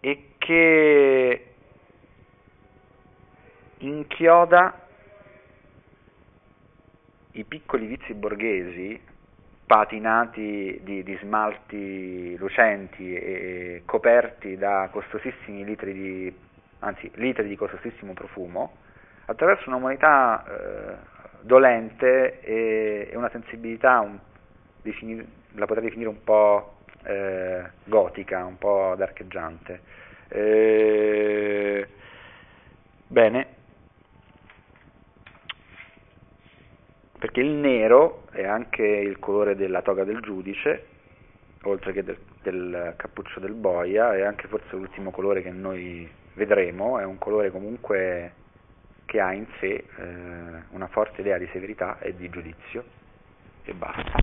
e 0.00 0.28
che 0.38 1.46
inchioda 3.78 4.80
i 7.32 7.44
piccoli 7.44 7.86
vizi 7.86 8.14
borghesi 8.14 9.00
patinati 9.66 10.80
di, 10.82 11.02
di, 11.02 11.18
smalti 11.22 12.36
lucenti 12.36 13.14
e 13.14 13.82
coperti 13.86 14.56
da 14.56 14.88
costosissimi 14.92 15.64
litri 15.64 15.92
di, 15.92 16.36
anzi, 16.80 17.10
litri 17.14 17.48
di 17.48 17.56
costosissimo 17.56 18.12
profumo, 18.12 18.76
attraverso 19.24 19.68
una 19.68 19.78
umanità 19.78 20.44
eh, 20.44 21.13
dolente 21.44 22.40
e, 22.40 23.08
e, 23.10 23.16
una 23.16 23.28
sensibilità, 23.30 24.00
un, 24.00 24.18
definir, 24.82 25.24
la 25.52 25.66
potrei 25.66 25.84
definire 25.84 26.08
un 26.08 26.24
po' 26.24 26.78
eh, 27.04 27.62
gotica, 27.84 28.44
un 28.44 28.56
po' 28.56 28.94
d'archeggiante. 28.96 29.80
Eh, 30.28 31.86
bene, 33.06 33.46
perché 37.18 37.40
il 37.40 37.50
nero 37.50 38.24
è 38.32 38.44
anche 38.44 38.82
il 38.82 39.18
colore 39.18 39.54
della 39.54 39.82
toga 39.82 40.04
del 40.04 40.20
giudice, 40.20 40.86
oltre 41.64 41.92
che 41.92 42.02
del, 42.02 42.18
del 42.42 42.94
cappuccio 42.96 43.38
del 43.40 43.52
boia, 43.52 44.14
è 44.14 44.22
anche 44.22 44.48
forse 44.48 44.76
l'ultimo 44.76 45.10
colore 45.10 45.42
che 45.42 45.50
noi 45.50 46.10
vedremo, 46.34 46.98
è 46.98 47.04
un 47.04 47.18
colore 47.18 47.50
comunque 47.50 48.32
che 49.14 49.20
ha 49.20 49.32
in 49.32 49.46
sé 49.60 49.68
eh, 49.68 49.84
una 50.70 50.88
forte 50.88 51.20
idea 51.20 51.38
di 51.38 51.48
severità 51.52 52.00
e 52.00 52.16
di 52.16 52.28
giudizio 52.30 52.82
e 53.62 53.72
basta. 53.72 54.18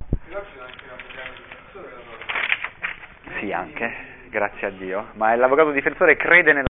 Sì, 3.38 3.50
anche, 3.52 3.90
grazie 4.28 4.66
a 4.66 4.70
Dio, 4.70 5.06
ma 5.14 5.34
l'avvocato 5.34 5.70
difensore 5.70 6.16
crede 6.16 6.52
nella 6.52 6.71